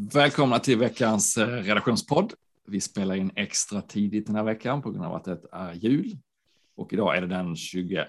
Välkomna 0.00 0.58
till 0.58 0.78
veckans 0.78 1.36
eh, 1.36 1.46
redaktionspodd. 1.46 2.32
Vi 2.66 2.80
spelar 2.80 3.14
in 3.14 3.30
extra 3.36 3.82
tidigt 3.82 4.26
den 4.26 4.36
här 4.36 4.42
veckan 4.42 4.82
på 4.82 4.90
grund 4.90 5.04
av 5.04 5.14
att 5.14 5.24
det 5.24 5.40
är 5.52 5.72
jul. 5.72 6.18
Och 6.76 6.92
idag 6.92 7.16
är 7.16 7.20
det 7.20 7.26
den 7.26 7.56
22 7.56 8.02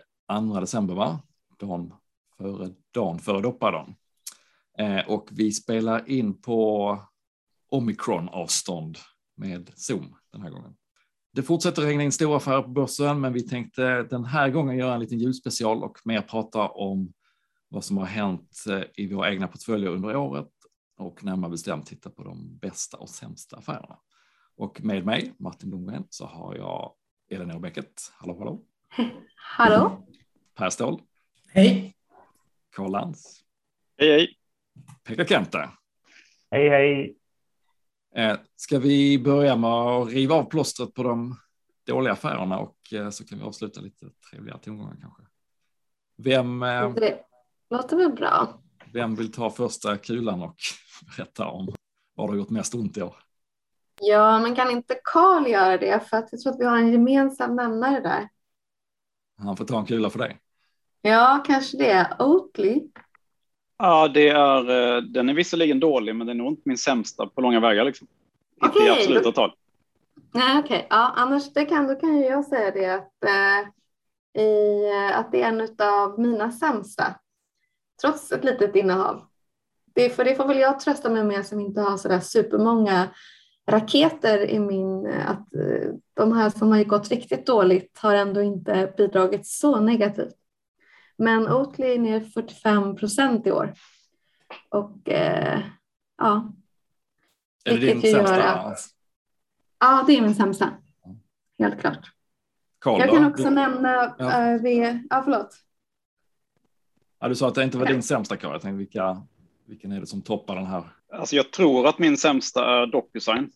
december, 0.59 0.93
va? 0.93 1.21
Dagen 1.59 1.93
före, 2.37 2.69
dagen 2.93 3.19
före 3.19 3.41
doppadagen. 3.41 3.95
Eh, 4.77 4.99
och 5.07 5.29
vi 5.31 5.51
spelar 5.51 6.09
in 6.09 6.41
på 6.41 6.97
omikron-avstånd 7.69 8.97
med 9.35 9.71
Zoom 9.75 10.15
den 10.31 10.41
här 10.41 10.49
gången. 10.49 10.75
Det 11.33 11.43
fortsätter 11.43 11.81
regna 11.81 12.03
in 12.03 12.11
stora 12.11 12.37
affärer 12.37 12.61
på 12.61 12.69
börsen, 12.69 13.21
men 13.21 13.33
vi 13.33 13.41
tänkte 13.41 14.03
den 14.03 14.25
här 14.25 14.49
gången 14.49 14.77
göra 14.77 14.93
en 14.93 14.99
liten 14.99 15.19
julspecial 15.19 15.83
och 15.83 15.97
mer 16.03 16.21
prata 16.21 16.67
om 16.67 17.13
vad 17.69 17.83
som 17.83 17.97
har 17.97 18.05
hänt 18.05 18.63
eh, 18.69 18.81
i 18.95 19.13
våra 19.13 19.31
egna 19.31 19.47
portföljer 19.47 19.89
under 19.89 20.15
året 20.15 20.58
och 20.99 21.23
närmare 21.23 21.51
bestämt 21.51 21.87
titta 21.87 22.09
på 22.09 22.23
de 22.23 22.57
bästa 22.57 22.97
och 22.97 23.09
sämsta 23.09 23.57
affärerna. 23.57 23.99
Och 24.55 24.83
med 24.83 25.05
mig, 25.05 25.33
Martin 25.37 25.69
Blomgren, 25.69 26.05
så 26.09 26.25
har 26.25 26.55
jag 26.55 26.93
Elinor 27.29 27.59
Bäcket. 27.59 28.11
Hallå, 28.17 28.37
hallå. 28.39 28.61
Hallå. 29.35 30.07
Per 30.55 30.69
Ståhl. 30.69 31.01
Hej. 31.47 31.95
Karl 32.75 32.91
Lantz. 32.91 33.43
Hej, 33.97 34.09
hej. 34.09 34.37
Pekka 35.03 35.25
Kente. 35.25 35.69
Hej, 36.51 36.69
hej. 36.69 37.15
Eh, 38.15 38.37
ska 38.55 38.79
vi 38.79 39.19
börja 39.19 39.55
med 39.55 39.69
att 39.69 40.09
riva 40.09 40.35
av 40.35 40.43
plåstret 40.43 40.93
på 40.93 41.03
de 41.03 41.35
dåliga 41.85 42.13
affärerna 42.13 42.59
och 42.59 42.77
eh, 42.93 43.09
så 43.09 43.25
kan 43.25 43.37
vi 43.37 43.43
avsluta 43.43 43.81
lite 43.81 44.09
trevliga 44.29 44.57
tongångar 44.57 44.97
kanske. 45.01 45.23
Vem, 46.17 46.63
eh, 46.63 46.93
Det 46.93 47.23
låter 47.69 47.97
väl 47.97 48.11
bra. 48.11 48.61
Vem 48.93 49.15
vill 49.15 49.31
ta 49.31 49.49
första 49.49 49.97
kulan 49.97 50.41
och 50.41 50.55
berätta 51.17 51.47
om 51.47 51.67
vad 52.15 52.27
det 52.27 52.31
har 52.31 52.37
gjort 52.37 52.49
mest 52.49 52.75
ont 52.75 52.97
i 52.97 53.01
år? 53.01 53.15
Ja, 54.01 54.39
men 54.39 54.55
kan 54.55 54.71
inte 54.71 54.99
Karl 55.03 55.47
göra 55.47 55.77
det? 55.77 56.09
För 56.09 56.17
att 56.17 56.27
jag 56.31 56.41
tror 56.41 56.53
att 56.53 56.59
vi 56.59 56.65
har 56.65 56.77
en 56.77 56.91
gemensam 56.91 57.55
nämnare 57.55 57.99
där. 57.99 58.29
Han 59.37 59.57
får 59.57 59.65
ta 59.65 59.79
en 59.79 59.85
kula 59.85 60.09
för 60.09 60.19
dig. 60.19 60.37
Ja, 61.01 61.43
kanske 61.47 61.77
det. 61.77 62.15
Oatly. 62.19 62.81
Ja, 63.77 64.07
det 64.07 64.29
är, 64.29 64.69
eh, 64.69 65.01
den 65.01 65.29
är 65.29 65.33
visserligen 65.33 65.79
dålig, 65.79 66.15
men 66.15 66.27
den 66.27 66.39
är 66.39 66.43
nog 66.43 66.51
inte 66.51 66.61
min 66.65 66.77
sämsta 66.77 67.27
på 67.27 67.41
långa 67.41 67.59
vägar. 67.59 67.85
Liksom. 67.85 68.07
Inte 68.63 68.79
i 68.79 68.89
absoluta 68.89 69.23
då- 69.23 69.31
tal. 69.31 69.53
Nej, 70.33 70.59
okej. 70.59 70.87
Ja, 70.89 71.13
annars 71.15 71.53
det 71.53 71.65
kan, 71.65 71.87
då 71.87 71.95
kan 71.95 72.17
ju 72.17 72.25
jag 72.25 72.45
säga 72.45 72.71
det 72.71 72.85
att, 72.95 73.23
eh, 73.23 74.41
i, 74.43 74.83
eh, 74.89 75.19
att 75.19 75.31
det 75.31 75.41
är 75.41 75.47
en 75.47 75.67
av 75.79 76.19
mina 76.19 76.51
sämsta. 76.51 77.15
Trots 78.01 78.31
ett 78.31 78.43
litet 78.43 78.75
innehav. 78.75 79.21
Det, 79.93 80.09
för 80.09 80.23
det 80.25 80.35
får 80.35 80.47
väl 80.47 80.57
jag 80.59 80.79
trösta 80.79 81.09
mig 81.09 81.23
med 81.23 81.45
som 81.45 81.59
inte 81.59 81.81
har 81.81 81.97
sådär 81.97 82.19
supermånga 82.19 83.07
raketer 83.67 84.49
i 84.49 84.59
min, 84.59 85.05
eh, 85.05 85.29
att 85.29 85.55
eh, 85.55 85.89
de 86.13 86.33
här 86.33 86.49
som 86.49 86.71
har 86.71 86.83
gått 86.83 87.09
riktigt 87.09 87.45
dåligt 87.45 87.97
har 87.99 88.15
ändå 88.15 88.41
inte 88.41 88.93
bidragit 88.97 89.47
så 89.47 89.79
negativt. 89.79 90.33
Men 91.17 91.47
Oatly 91.47 91.85
är 91.93 91.99
ner 91.99 92.19
45 92.19 92.95
procent 92.95 93.47
i 93.47 93.51
år. 93.51 93.73
Och 94.69 95.09
eh, 95.09 95.59
ja, 96.17 96.53
Är 97.65 97.77
det 97.77 97.79
din 97.93 98.01
sämsta? 98.01 98.43
att- 98.53 98.79
ja, 99.79 100.03
det 100.07 100.17
är 100.17 100.21
min 100.21 100.35
sämsta. 100.35 100.69
Helt 101.59 101.79
klart. 101.79 102.11
Karl, 102.79 102.99
Jag 102.99 103.09
då? 103.09 103.13
kan 103.15 103.25
också 103.31 103.43
Du- 103.43 103.49
nämna, 103.49 104.15
Ja. 104.19 104.53
eh, 104.53 104.61
vi, 104.61 105.03
ja 105.09 105.21
förlåt. 105.23 105.55
Ja, 107.19 107.27
du 107.27 107.35
sa 107.35 107.47
att 107.47 107.55
det 107.55 107.63
inte 107.63 107.77
var 107.77 107.85
din 107.85 108.03
sämsta 108.03 108.37
Karl. 108.37 108.51
Jag 108.51 108.61
tänkte 108.61 108.77
vilka, 108.77 109.21
vilken 109.65 109.91
är 109.91 109.99
det 109.99 110.07
som 110.07 110.21
toppar 110.21 110.55
den 110.55 110.65
här? 110.65 110.83
Alltså, 111.13 111.35
jag 111.35 111.51
tror 111.51 111.87
att 111.87 111.99
min 111.99 112.17
sämsta 112.17 112.65
är 112.65 112.87
DocuSign. 112.87 113.51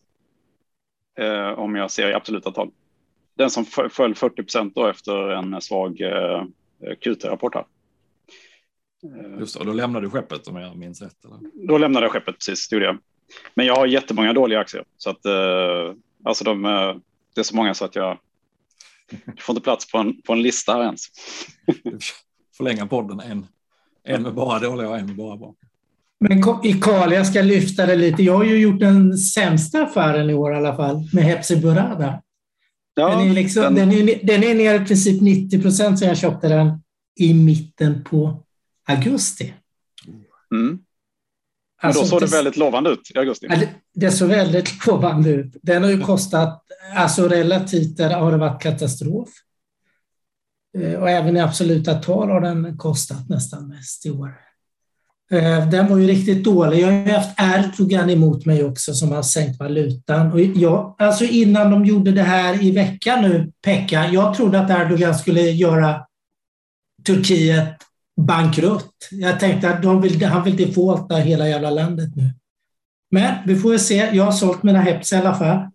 Eh, 1.19 1.59
om 1.59 1.75
jag 1.75 1.91
ser 1.91 2.09
i 2.09 2.13
absoluta 2.13 2.51
tal. 2.51 2.71
Den 3.37 3.49
som 3.49 3.65
föll 3.65 4.15
40 4.15 4.35
procent 4.35 4.77
efter 4.77 5.29
en 5.29 5.61
svag 5.61 6.01
eh, 6.01 6.43
QT-rapport 7.01 7.55
här. 7.55 7.65
Eh, 9.03 9.39
Just 9.39 9.59
det, 9.59 9.65
då 9.65 9.73
lämnar 9.73 10.01
du 10.01 10.09
skeppet 10.09 10.47
om 10.47 10.55
jag 10.55 10.77
minns 10.77 11.01
rätt. 11.01 11.25
Eller? 11.25 11.67
Då 11.67 11.77
lämnade 11.77 12.05
jag 12.05 12.11
skeppet 12.11 12.35
precis, 12.35 12.69
det 12.69 12.75
gjorde 12.75 12.85
jag. 12.85 12.97
Men 13.53 13.65
jag 13.65 13.75
har 13.75 13.85
jättemånga 13.85 14.33
dåliga 14.33 14.59
aktier. 14.59 14.85
Så 14.97 15.09
att, 15.09 15.25
eh, 15.25 15.93
alltså 16.23 16.43
de, 16.43 16.65
eh, 16.65 16.95
det 17.35 17.41
är 17.41 17.43
så 17.43 17.55
många 17.55 17.73
så 17.73 17.85
att 17.85 17.95
jag 17.95 18.19
får 19.39 19.53
inte 19.53 19.63
plats 19.63 19.91
på 19.91 19.97
en, 19.97 20.21
på 20.21 20.33
en 20.33 20.41
lista 20.41 20.73
här 20.73 20.83
ens. 20.83 21.01
Förlänga 22.57 22.85
podden 22.87 23.19
en, 23.19 23.45
en 24.03 24.23
med 24.23 24.33
bara 24.33 24.59
dåliga 24.59 24.89
och 24.89 24.97
en 24.97 25.05
med 25.05 25.15
bara 25.15 25.37
bra. 25.37 25.53
Men 26.19 26.41
Karl, 26.81 27.13
jag 27.13 27.27
ska 27.27 27.41
lyfta 27.41 27.85
det 27.85 27.95
lite. 27.95 28.23
Jag 28.23 28.37
har 28.37 28.43
ju 28.43 28.57
gjort 28.57 28.79
den 28.79 29.17
sämsta 29.17 29.83
affären 29.83 30.29
i 30.29 30.33
år 30.33 30.53
i 30.53 30.57
alla 30.57 30.75
fall 30.75 31.09
med 31.13 31.23
Hepsi 31.23 31.55
Burada. 31.55 32.21
Ja, 32.95 33.09
den, 33.09 33.29
är 33.29 33.33
liksom, 33.33 33.63
den- 33.63 33.75
den, 33.75 33.91
är, 34.09 34.19
den 34.25 34.43
är 34.43 34.55
ner 34.55 34.81
i 34.81 34.85
princip 34.85 35.21
90 35.21 35.61
procent 35.61 35.99
sen 35.99 36.07
jag 36.07 36.17
köpte 36.17 36.47
den 36.47 36.81
i 37.19 37.33
mitten 37.33 38.03
på 38.03 38.43
augusti. 38.87 39.53
Mm. 40.51 40.67
Men 40.67 40.79
Alltså, 41.81 42.01
då 42.01 42.07
såg 42.07 42.21
det 42.21 42.25
det- 42.25 42.31
väldigt 42.35 42.57
lovande 42.57 42.89
ut 42.89 43.11
i 43.15 43.17
augusti. 43.17 43.47
Det 43.93 44.11
såg 44.11 44.29
väldigt 44.29 44.85
lovande 44.87 45.29
ut. 45.29 45.55
Den 45.61 45.83
har 45.83 45.89
ju 45.89 46.01
kostat, 46.01 46.63
alltså 46.95 47.27
relativt 47.27 47.97
där 47.97 48.09
har 48.19 48.31
det 48.31 48.37
varit 48.37 48.61
katastrof. 48.61 49.29
Eh, 50.77 50.93
och 50.93 51.09
även 51.09 51.37
i 51.37 51.39
absoluta 51.39 51.93
tal 51.93 52.29
har 52.29 52.41
den 52.41 52.77
kostat 52.77 53.29
nästan 53.29 53.67
mest 53.67 54.05
i 54.05 54.11
år. 54.11 54.35
Eh, 55.31 55.69
den 55.69 55.89
var 55.89 55.97
ju 55.97 56.07
riktigt 56.07 56.43
dålig. 56.43 56.79
Jag 56.79 56.87
har 56.87 56.93
ju 56.93 57.11
haft 57.11 57.39
Erdogan 57.39 58.09
emot 58.09 58.45
mig 58.45 58.63
också 58.63 58.93
som 58.93 59.11
har 59.11 59.21
sänkt 59.21 59.59
valutan. 59.59 60.31
Och 60.31 60.39
jag, 60.39 60.95
alltså 60.97 61.23
innan 61.23 61.71
de 61.71 61.85
gjorde 61.85 62.11
det 62.11 62.23
här 62.23 62.63
i 62.63 62.71
veckan 62.71 63.21
nu, 63.21 63.51
Pekka, 63.61 64.07
jag 64.07 64.33
trodde 64.33 64.59
att 64.59 64.69
Erdogan 64.69 65.15
skulle 65.15 65.41
göra 65.41 66.05
Turkiet 67.05 67.73
bankrutt. 68.21 69.09
Jag 69.11 69.39
tänkte 69.39 69.69
att 69.69 69.83
de 69.83 70.01
vill, 70.01 70.25
han 70.25 70.43
vill 70.43 70.57
defaulta 70.57 71.15
hela 71.15 71.49
jävla 71.49 71.69
landet 71.69 72.15
nu. 72.15 72.31
Men 73.11 73.35
vi 73.45 73.55
får 73.55 73.69
väl 73.69 73.79
se. 73.79 74.09
Jag 74.13 74.23
har 74.23 74.31
sålt 74.31 74.63
mina 74.63 74.81
Heps 74.81 75.13
i 75.13 75.15
alla 75.15 75.35
fall. 75.35 75.67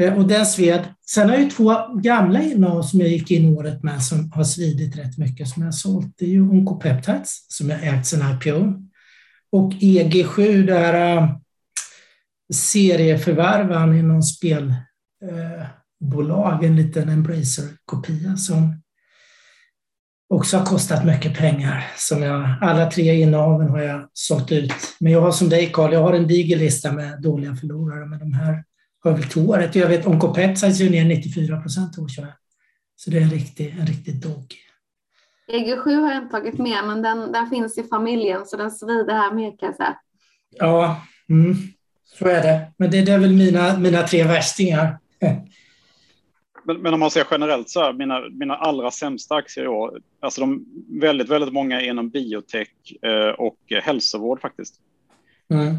Eh, 0.00 0.18
och 0.18 0.28
den 0.28 0.46
sved. 0.46 0.84
Sen 1.06 1.28
har 1.28 1.36
jag 1.36 1.50
två 1.50 1.74
gamla 2.02 2.42
innehav 2.42 2.82
som 2.82 3.00
jag 3.00 3.08
gick 3.08 3.30
in 3.30 3.58
året 3.58 3.82
med 3.82 4.02
som 4.02 4.32
har 4.32 4.44
svidit 4.44 4.96
rätt 4.96 5.18
mycket 5.18 5.48
som 5.48 5.62
jag 5.62 5.66
har 5.66 5.72
sålt. 5.72 6.14
Det 6.18 6.24
är 6.24 6.30
ju 6.30 6.42
Oncopeptides 6.42 7.46
som 7.48 7.70
jag 7.70 7.86
ägt 7.86 8.06
sen 8.06 8.22
IPO. 8.32 8.82
Och 9.52 9.72
EG7, 9.72 10.66
det 10.66 10.78
här 10.78 11.16
eh, 11.16 11.28
serieförvärvan 12.54 13.98
inom 13.98 14.22
spelbolag, 14.22 14.84
eh, 16.64 16.70
en 16.70 16.76
liten 16.76 17.08
Embracer-kopia 17.08 18.36
som 18.36 18.82
också 20.28 20.58
har 20.58 20.66
kostat 20.66 21.04
mycket 21.04 21.38
pengar. 21.38 21.90
Som 21.96 22.22
jag, 22.22 22.54
alla 22.60 22.90
tre 22.90 23.20
innehaven 23.20 23.68
har 23.68 23.80
jag 23.80 24.08
sålt 24.12 24.52
ut. 24.52 24.72
Men 25.00 25.12
jag 25.12 25.20
har 25.20 25.32
som 25.32 25.48
dig 25.48 25.70
Carl, 25.72 25.92
jag 25.92 26.02
har 26.02 26.12
en 26.12 26.26
diger 26.26 26.56
lista 26.56 26.92
med 26.92 27.22
dåliga 27.22 27.56
förlorare. 27.56 28.06
Men 28.06 28.18
de 28.18 28.32
här 28.32 28.64
väl 29.12 29.24
till 29.24 29.42
året. 29.42 29.74
Jag 29.74 29.88
vet 29.88 30.06
Oncopeptides 30.06 30.80
är 30.80 30.90
ner 30.90 31.04
94 31.04 31.60
procent 31.60 31.98
år. 31.98 32.08
tror 32.08 32.26
jag. 32.26 32.36
Så 32.96 33.10
det 33.10 33.18
är 33.18 33.22
en 33.22 33.30
riktig, 33.30 33.76
en 33.80 33.86
riktig 33.86 34.22
dog. 34.22 34.54
EG7 35.52 36.00
har 36.00 36.12
jag 36.12 36.22
inte 36.22 36.30
tagit 36.30 36.58
med, 36.58 36.84
men 36.86 37.02
den, 37.02 37.32
den 37.32 37.50
finns 37.50 37.78
i 37.78 37.82
familjen 37.82 38.46
så 38.46 38.56
den 38.56 38.70
svider 38.70 39.14
här 39.14 39.34
med 39.34 39.60
kan 39.60 39.66
jag 39.66 39.76
säga. 39.76 39.98
Ja, 40.50 41.02
mm, 41.28 41.54
så 42.04 42.28
är 42.28 42.42
det. 42.42 42.72
Men 42.76 42.90
det, 42.90 43.02
det 43.02 43.12
är 43.12 43.18
väl 43.18 43.32
mina, 43.32 43.78
mina 43.78 44.02
tre 44.02 44.24
värstingar. 44.24 44.98
Men, 46.64 46.82
men 46.82 46.94
om 46.94 47.00
man 47.00 47.10
ser 47.10 47.26
generellt 47.30 47.70
så 47.70 47.80
här, 47.80 47.92
mina, 47.92 48.28
mina 48.28 48.56
allra 48.56 48.90
sämsta 48.90 49.34
aktier 49.34 49.64
i 49.64 49.68
år, 49.68 50.00
alltså 50.20 50.40
de 50.40 50.64
väldigt, 51.00 51.28
väldigt 51.28 51.52
många 51.52 51.80
är 51.80 51.90
inom 51.90 52.10
biotech 52.10 52.68
eh, 53.02 53.28
och 53.28 53.58
hälsovård 53.82 54.40
faktiskt. 54.40 54.74
Mm. 55.50 55.76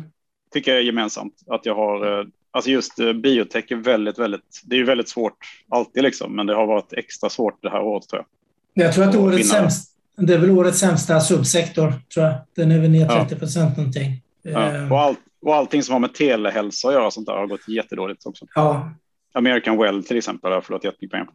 Tycker 0.53 0.71
jag 0.71 0.79
är 0.79 0.85
gemensamt 0.85 1.33
att 1.47 1.65
jag 1.65 1.75
har, 1.75 2.19
eh, 2.19 2.25
alltså 2.51 2.71
just 2.71 2.99
eh, 2.99 3.13
biotech 3.13 3.71
är 3.71 3.75
väldigt, 3.75 4.19
väldigt, 4.19 4.61
det 4.65 4.75
är 4.75 4.77
ju 4.77 4.85
väldigt 4.85 5.09
svårt 5.09 5.37
alltid 5.69 6.03
liksom, 6.03 6.35
men 6.35 6.45
det 6.47 6.55
har 6.55 6.67
varit 6.67 6.93
extra 6.93 7.29
svårt 7.29 7.61
det 7.61 7.69
här 7.69 7.81
året 7.81 8.07
tror 8.09 8.25
jag. 8.73 8.85
Jag 8.85 8.93
tror 8.93 9.03
att 9.05 9.15
årets 9.15 9.49
sämst, 9.49 9.95
det 10.17 10.33
är 10.33 10.37
väl 10.37 10.51
årets 10.51 10.79
sämsta 10.79 11.19
subsektor, 11.19 11.93
tror 12.13 12.25
jag. 12.25 12.35
Den 12.55 12.71
är 12.71 12.79
väl 12.79 12.89
ner 12.89 13.05
Ja. 13.05 13.19
30 13.25 13.35
procent 13.39 13.77
någonting. 13.77 14.21
Ja. 14.41 14.71
Eh, 14.73 14.91
Och, 14.91 14.99
allt, 14.99 15.19
och 15.41 15.55
allting 15.55 15.83
som 15.83 15.93
har 15.93 15.99
med 15.99 16.13
telehälsa 16.13 16.87
att 16.87 16.93
göra 16.93 17.11
sånt 17.11 17.27
där 17.27 17.33
har 17.33 17.47
gått 17.47 17.67
jättedåligt 17.67 18.25
också. 18.25 18.45
Ja, 18.55 18.91
American 19.33 19.77
Well 19.77 20.03
till 20.03 20.17
exempel 20.17 20.51
har 20.51 20.61
förlorat 20.61 20.83
jättemycket 20.83 21.11
pengar. 21.11 21.29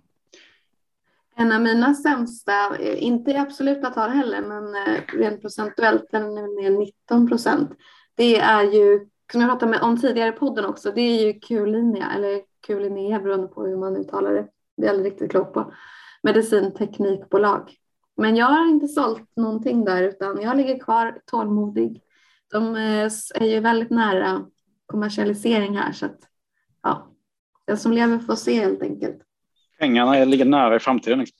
En 1.36 1.52
av 1.52 1.60
mina 1.60 1.94
sämsta, 1.94 2.76
eh, 2.80 3.02
inte 3.02 3.30
i 3.30 3.36
absoluta 3.36 3.90
tal 3.90 4.10
heller, 4.10 4.40
men 4.40 4.74
eh, 4.74 5.00
rent 5.18 5.40
procentuellt, 5.42 6.04
den 6.10 6.22
är 6.22 6.62
ner 6.62 6.78
19 6.78 7.28
procent. 7.28 7.70
Det 8.14 8.38
är 8.38 8.62
ju, 8.62 9.00
som 9.32 9.40
jag 9.40 9.50
pratade 9.50 9.70
med 9.70 9.80
om 9.80 10.00
tidigare 10.00 10.28
i 10.28 10.32
podden 10.32 10.64
också, 10.64 10.92
det 10.92 11.00
är 11.00 11.26
ju 11.26 11.40
Q-linja, 11.40 12.10
eller 12.16 12.40
Q-linea 12.66 13.20
beroende 13.20 13.48
på 13.48 13.66
hur 13.66 13.76
man 13.76 13.96
uttalar 13.96 14.32
det. 14.32 14.46
Det 14.76 14.82
är 14.82 14.86
jag 14.86 14.94
aldrig 14.94 15.12
riktigt 15.12 15.30
klok 15.30 15.54
på. 15.54 15.72
Medicinteknikbolag. 16.22 17.76
Men 18.16 18.36
jag 18.36 18.46
har 18.46 18.70
inte 18.70 18.88
sålt 18.88 19.36
någonting 19.36 19.84
där, 19.84 20.02
utan 20.02 20.40
jag 20.40 20.56
ligger 20.56 20.78
kvar 20.78 21.18
tålmodig. 21.26 22.02
De 22.50 22.76
eh, 22.76 23.10
är 23.34 23.44
ju 23.44 23.60
väldigt 23.60 23.90
nära 23.90 24.44
kommersialisering 24.86 25.76
här 25.76 25.92
så 25.92 26.06
att 26.06 26.18
ja, 26.82 27.08
den 27.66 27.76
som 27.76 27.92
lever 27.92 28.18
får 28.18 28.34
se 28.34 28.60
helt 28.60 28.82
enkelt. 28.82 29.22
Pengarna 29.78 30.24
ligger 30.24 30.44
nära 30.44 30.76
i 30.76 30.78
framtiden. 30.78 31.18
Liksom. 31.18 31.38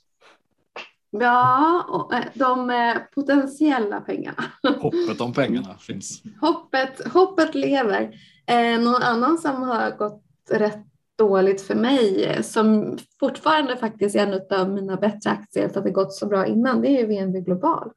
Ja, 1.20 1.85
och 1.88 2.14
eh, 2.14 2.25
de 2.35 2.70
eh, 2.70 2.97
potentiella 3.14 4.00
pengarna. 4.00 4.44
Hoppet 4.81 5.20
om 5.20 5.32
pengarna 5.32 5.75
finns. 5.79 6.23
Hoppet, 6.41 7.12
hoppet 7.12 7.55
lever. 7.55 8.14
Eh, 8.47 8.81
någon 8.81 9.03
annan 9.03 9.38
som 9.38 9.62
har 9.62 9.91
gått 9.91 10.23
rätt 10.50 10.87
dåligt 11.19 11.62
för 11.62 11.75
mig, 11.75 12.38
som 12.43 12.99
fortfarande 13.20 13.76
faktiskt 13.76 14.17
är 14.17 14.26
en 14.26 14.61
av 14.61 14.70
mina 14.70 14.97
bättre 14.97 15.31
aktier 15.31 15.69
för 15.69 15.79
att 15.79 15.85
det 15.85 15.91
gått 15.91 16.12
så 16.12 16.26
bra 16.26 16.47
innan, 16.47 16.81
det 16.81 16.88
är 16.88 16.99
ju 17.00 17.06
VNV 17.06 17.41
Global. 17.41 17.91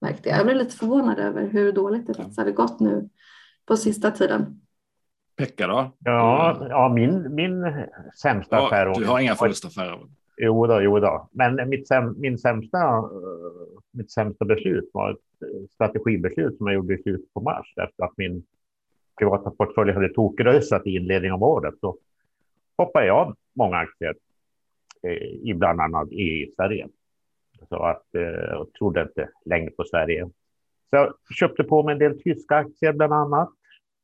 Märkte 0.00 0.28
jag. 0.28 0.38
jag 0.38 0.46
blev 0.46 0.56
lite 0.56 0.76
förvånad 0.76 1.18
över 1.18 1.46
hur 1.48 1.72
dåligt 1.72 2.06
det 2.06 2.14
faktiskt 2.14 2.38
hade 2.38 2.52
gått 2.52 2.80
nu 2.80 3.08
på 3.66 3.76
sista 3.76 4.10
tiden. 4.10 4.60
Pekka 5.36 5.66
då? 5.66 5.96
Ja, 5.98 6.66
ja 6.68 6.88
min, 6.88 7.34
min 7.34 7.64
sämsta 8.22 8.56
Ja, 8.56 8.66
affär. 8.66 8.94
du 8.94 9.06
har 9.06 9.20
inga 9.20 9.34
förlustaffärer? 9.34 9.98
Jo 10.42 10.66
då, 10.66 10.80
jo 10.82 10.98
då. 10.98 11.28
Men 11.32 11.68
mitt, 11.68 11.88
säm, 11.88 12.14
min 12.18 12.38
sämsta, 12.38 12.78
eh, 12.78 13.78
mitt 13.90 14.10
sämsta 14.10 14.44
beslut 14.44 14.90
var 14.92 15.10
ett 15.10 15.42
eh, 15.42 15.68
strategibeslut 15.70 16.56
som 16.56 16.66
jag 16.66 16.74
gjorde 16.74 16.94
i 16.94 17.02
slutet 17.02 17.32
på 17.34 17.40
mars 17.40 17.74
efter 17.76 18.04
att 18.04 18.16
min 18.16 18.42
privata 19.18 19.50
portfölj 19.50 19.92
hade 19.92 20.14
tokrösat 20.14 20.86
i 20.86 20.90
inledningen 20.90 21.34
av 21.34 21.42
året. 21.42 21.74
så 21.80 21.96
hoppade 22.76 23.06
jag 23.06 23.16
av 23.16 23.36
många 23.52 23.76
aktier 23.76 24.14
eh, 25.02 25.12
i 25.22 25.54
bland 25.54 25.80
annat 25.80 26.12
i 26.12 26.52
Sverige. 26.56 26.88
Så 27.68 27.82
att 27.82 28.06
jag 28.12 28.72
trodde 28.72 29.02
inte 29.02 29.28
längre 29.44 29.70
på 29.70 29.84
Sverige. 29.84 30.30
Så 30.90 30.96
jag 30.96 31.14
köpte 31.38 31.64
på 31.64 31.82
mig 31.82 31.92
en 31.92 31.98
del 31.98 32.22
tyska 32.22 32.54
aktier 32.54 32.92
bland 32.92 33.12
annat. 33.12 33.50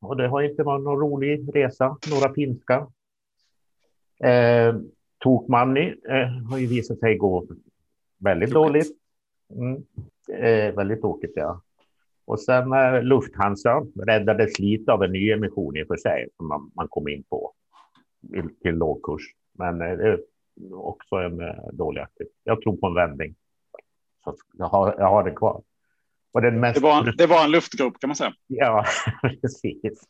Och 0.01 0.17
det 0.17 0.27
har 0.27 0.41
inte 0.41 0.63
varit 0.63 0.83
någon 0.83 0.99
rolig 0.99 1.49
resa. 1.55 1.97
Några 2.09 2.33
finska. 2.33 2.87
Tokmanni 5.19 5.95
eh, 6.09 6.27
har 6.49 6.57
ju 6.57 6.67
visat 6.67 6.99
sig 6.99 7.17
gå 7.17 7.45
väldigt 8.19 8.51
Tokigt. 8.51 8.67
dåligt. 8.67 8.97
Mm. 9.55 9.83
Eh, 10.43 10.75
väldigt 10.75 11.01
tråkigt, 11.01 11.33
ja. 11.35 11.61
Och 12.25 12.39
sen 12.39 12.73
eh, 12.73 13.03
Lufthansa 13.03 13.85
räddades 14.07 14.59
lite 14.59 14.91
av 14.91 15.03
en 15.03 15.11
ny 15.11 15.31
emission 15.31 15.77
i 15.77 15.83
och 15.83 15.87
för 15.87 15.97
sig 15.97 16.27
som 16.37 16.47
man, 16.47 16.71
man 16.75 16.87
kom 16.87 17.07
in 17.07 17.23
på 17.23 17.53
till 18.61 18.75
låg 18.75 19.03
kurs. 19.03 19.21
Men 19.57 19.81
eh, 19.81 19.97
det 19.97 20.07
är 20.07 20.19
också 20.73 21.15
en 21.15 21.41
eh, 21.41 21.67
dålig 21.73 22.01
aktie. 22.01 22.27
Jag 22.43 22.61
tror 22.61 22.77
på 22.77 22.87
en 22.87 22.93
vändning. 22.93 23.35
Så 24.23 24.35
jag 24.57 24.65
har, 24.65 24.95
jag 24.97 25.09
har 25.09 25.23
det 25.23 25.31
kvar. 25.31 25.61
Och 26.31 26.41
den 26.41 26.59
mest 26.59 26.75
Det 26.75 26.83
var, 26.83 27.13
det 27.17 27.25
var 27.27 27.43
en 27.45 27.51
luftgrop 27.51 27.99
kan 27.99 28.07
man 28.07 28.15
säga. 28.15 28.33
Ja, 28.47 28.85
precis. 29.41 30.07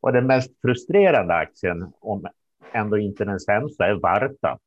Och 0.00 0.12
den 0.12 0.26
mest 0.26 0.60
frustrerande 0.60 1.34
aktien, 1.34 1.92
om 2.00 2.26
ändå 2.72 2.98
inte 2.98 3.24
den 3.24 3.40
sämsta, 3.40 3.86
är 3.86 3.94
Varta. 3.94 4.58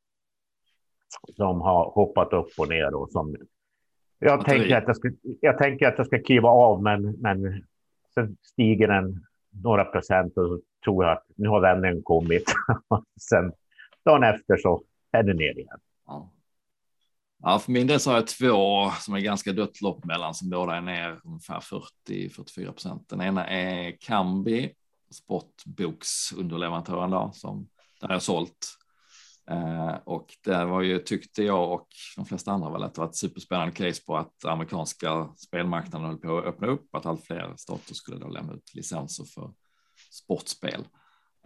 Som 1.36 1.60
har 1.60 1.90
hoppat 1.90 2.32
upp 2.32 2.48
och 2.58 2.68
ner 2.68 2.94
och 2.94 3.10
som 3.10 3.36
jag 4.24 4.44
tänker 4.44 4.76
att 4.76 4.84
jag 4.86 4.96
ska, 4.96 5.10
jag 5.40 5.58
tänker 5.58 5.86
att 5.86 5.98
jag 5.98 6.06
ska 6.06 6.22
kliva 6.22 6.48
av, 6.48 6.82
men, 6.82 7.12
men 7.12 7.64
sen 8.14 8.36
stiger 8.42 8.88
den 8.88 9.26
några 9.62 9.84
procent 9.84 10.36
och 10.36 10.48
så 10.48 10.60
tror 10.84 11.04
jag 11.04 11.12
att 11.12 11.26
nu 11.34 11.48
har 11.48 11.60
vändningen 11.60 12.02
kommit. 12.02 12.44
sen 13.20 13.52
dagen 14.04 14.22
efter 14.22 14.56
så 14.56 14.82
är 15.12 15.22
det 15.22 15.34
ner 15.34 15.58
igen. 15.58 15.80
Ja. 16.06 16.32
ja, 17.42 17.58
för 17.58 17.72
min 17.72 17.86
del 17.86 18.00
så 18.00 18.10
har 18.10 18.16
jag 18.16 18.26
två 18.26 18.90
som 19.00 19.14
är 19.14 19.20
ganska 19.20 19.52
dött 19.52 19.80
lopp 19.80 20.04
mellan 20.04 20.34
som 20.34 20.50
båda 20.50 20.76
är 20.76 20.80
ner 20.80 21.20
ungefär 21.24 21.60
40-44 22.08 22.72
procent. 22.72 23.08
Den 23.08 23.20
ena 23.20 23.46
är 23.46 23.96
Kambi, 24.00 24.72
sportboksunderleverantören 25.10 27.10
då, 27.10 27.30
som 27.34 27.68
har 28.06 28.14
jag 28.14 28.22
sålt. 28.22 28.78
Eh, 29.50 29.94
och 30.04 30.36
det 30.44 30.64
var 30.64 30.82
ju, 30.82 30.98
tyckte 30.98 31.42
jag 31.42 31.72
och 31.72 31.88
de 32.16 32.24
flesta 32.24 32.52
andra 32.52 32.70
väl 32.70 32.82
att 32.82 32.94
det 32.94 33.00
var 33.00 33.08
ett 33.08 33.16
superspännande 33.16 33.72
case 33.72 34.02
på 34.06 34.16
att 34.16 34.44
amerikanska 34.44 35.28
spelmarknaden 35.36 36.08
höll 36.08 36.18
på 36.18 36.38
att 36.38 36.44
öppna 36.44 36.66
upp, 36.66 36.94
att 36.94 37.06
allt 37.06 37.24
fler 37.24 37.54
stater 37.56 37.94
skulle 37.94 38.18
då 38.18 38.28
lämna 38.28 38.52
ut 38.52 38.74
licenser 38.74 39.24
för 39.24 39.52
sportspel. 40.10 40.88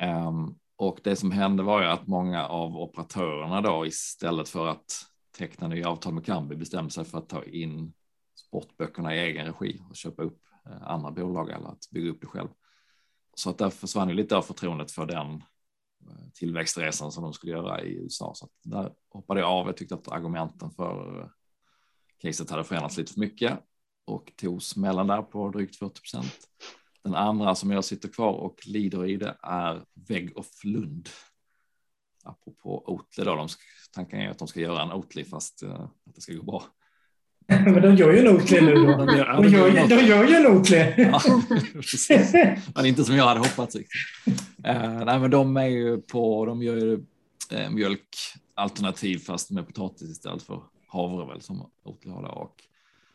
Eh, 0.00 0.32
och 0.76 1.00
det 1.04 1.16
som 1.16 1.30
hände 1.30 1.62
var 1.62 1.82
ju 1.82 1.86
att 1.86 2.06
många 2.06 2.46
av 2.46 2.76
operatörerna 2.76 3.60
då 3.60 3.86
istället 3.86 4.48
för 4.48 4.66
att 4.66 5.06
teckna 5.38 5.68
nya 5.68 5.88
avtal 5.88 6.14
med 6.14 6.26
Kambi 6.26 6.56
bestämde 6.56 6.90
sig 6.90 7.04
för 7.04 7.18
att 7.18 7.28
ta 7.28 7.44
in 7.44 7.92
sportböckerna 8.34 9.14
i 9.14 9.18
egen 9.18 9.46
regi 9.46 9.82
och 9.90 9.96
köpa 9.96 10.22
upp 10.22 10.40
eh, 10.66 10.82
andra 10.82 11.10
bolag 11.10 11.50
eller 11.50 11.68
att 11.68 11.90
bygga 11.90 12.10
upp 12.10 12.20
det 12.20 12.26
själv. 12.26 12.48
Så 13.34 13.50
att 13.50 13.58
där 13.58 13.70
försvann 13.70 14.08
ju 14.08 14.14
lite 14.14 14.36
av 14.36 14.42
förtroendet 14.42 14.92
för 14.92 15.06
den 15.06 15.42
tillväxtresan 16.34 17.12
som 17.12 17.22
de 17.22 17.32
skulle 17.32 17.52
göra 17.52 17.82
i 17.82 17.94
USA. 17.94 18.32
Så 18.34 18.44
att 18.44 18.50
där 18.62 18.92
hoppade 19.10 19.40
jag 19.40 19.48
av. 19.50 19.66
Jag 19.66 19.76
tyckte 19.76 19.94
att 19.94 20.08
argumenten 20.08 20.70
för 20.70 21.20
eh, 21.20 21.26
caset 22.22 22.50
hade 22.50 22.64
förändrats 22.64 22.96
lite 22.96 23.12
för 23.12 23.20
mycket 23.20 23.58
och 24.04 24.32
tog 24.36 24.62
smällen 24.62 25.06
där 25.06 25.22
på 25.22 25.50
drygt 25.50 25.76
40 25.76 26.00
procent. 26.00 26.34
Den 27.04 27.14
andra 27.14 27.54
som 27.54 27.70
jag 27.70 27.84
sitter 27.84 28.08
kvar 28.08 28.32
och 28.32 28.58
lider 28.66 29.06
i 29.06 29.16
det 29.16 29.36
är 29.42 29.84
Vägg 30.08 30.38
of 30.38 30.64
Lund. 30.64 31.08
Apropå 32.24 32.82
Oatly 32.86 33.24
då, 33.24 33.34
de, 33.34 33.48
tanken 33.92 34.20
är 34.20 34.30
att 34.30 34.38
de 34.38 34.48
ska 34.48 34.60
göra 34.60 34.82
en 34.82 34.92
Oatly 34.92 35.24
fast 35.24 35.62
eh, 35.62 35.80
att 35.80 36.14
det 36.14 36.20
ska 36.20 36.32
gå 36.34 36.42
bra. 36.42 36.64
Men 37.48 37.82
de 37.82 37.94
gör 37.96 38.12
ju 38.12 38.18
en 38.18 38.28
Oatly 38.36 38.60
nu 38.60 38.74
då. 38.74 39.04
De 39.04 39.16
gör- 39.16 39.36
De 39.36 39.42
de 39.42 39.48
gör, 39.48 39.88
de 39.88 39.94
gör 40.06 40.24
ju 40.28 40.34
en 40.34 40.46
Oatly. 40.46 40.94
Ja, 40.96 41.20
precis. 41.72 42.32
Men 42.74 42.86
inte 42.86 43.04
som 43.04 43.16
jag 43.16 43.24
hade 43.24 43.40
hoppats 43.40 43.76
riktigt. 43.76 44.00
Eh, 44.66 45.04
nej, 45.04 45.20
men 45.20 45.30
de 45.30 45.56
är 45.56 45.66
ju 45.66 46.00
på, 46.00 46.46
de 46.46 46.62
gör 46.62 46.76
ju 46.76 47.04
eh, 47.50 47.70
mjölkalternativ 47.70 49.18
fast 49.18 49.50
med 49.50 49.66
potatis 49.66 50.10
istället 50.10 50.42
för 50.42 50.62
havre 50.86 51.26
väl 51.26 51.40
som 51.40 51.70
Oatly 51.82 52.10
har 52.10 52.22
och 52.22 52.62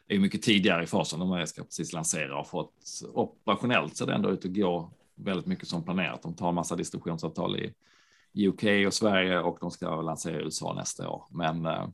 är 0.07 0.19
mycket 0.19 0.41
tidigare 0.41 0.83
i 0.83 0.87
fasen. 0.87 1.19
De 1.19 1.47
ska 1.47 1.63
precis 1.63 1.93
lansera 1.93 2.39
och 2.39 2.47
fått 2.47 3.03
operationellt 3.13 3.97
ser 3.97 4.05
det 4.05 4.13
ändå 4.13 4.29
ut 4.29 4.45
att 4.45 4.55
gå 4.55 4.91
väldigt 5.15 5.45
mycket 5.45 5.67
som 5.67 5.83
planerat. 5.83 6.21
De 6.21 6.33
tar 6.33 6.49
en 6.49 6.55
massa 6.55 6.75
distributionsavtal 6.75 7.59
i 8.33 8.47
UK 8.47 8.87
och 8.87 8.93
Sverige 8.93 9.39
och 9.39 9.57
de 9.61 9.71
ska 9.71 10.01
lansera 10.01 10.39
i 10.39 10.43
USA 10.43 10.73
nästa 10.73 11.09
år. 11.09 11.23
Men 11.29 11.65
eh, 11.65 11.87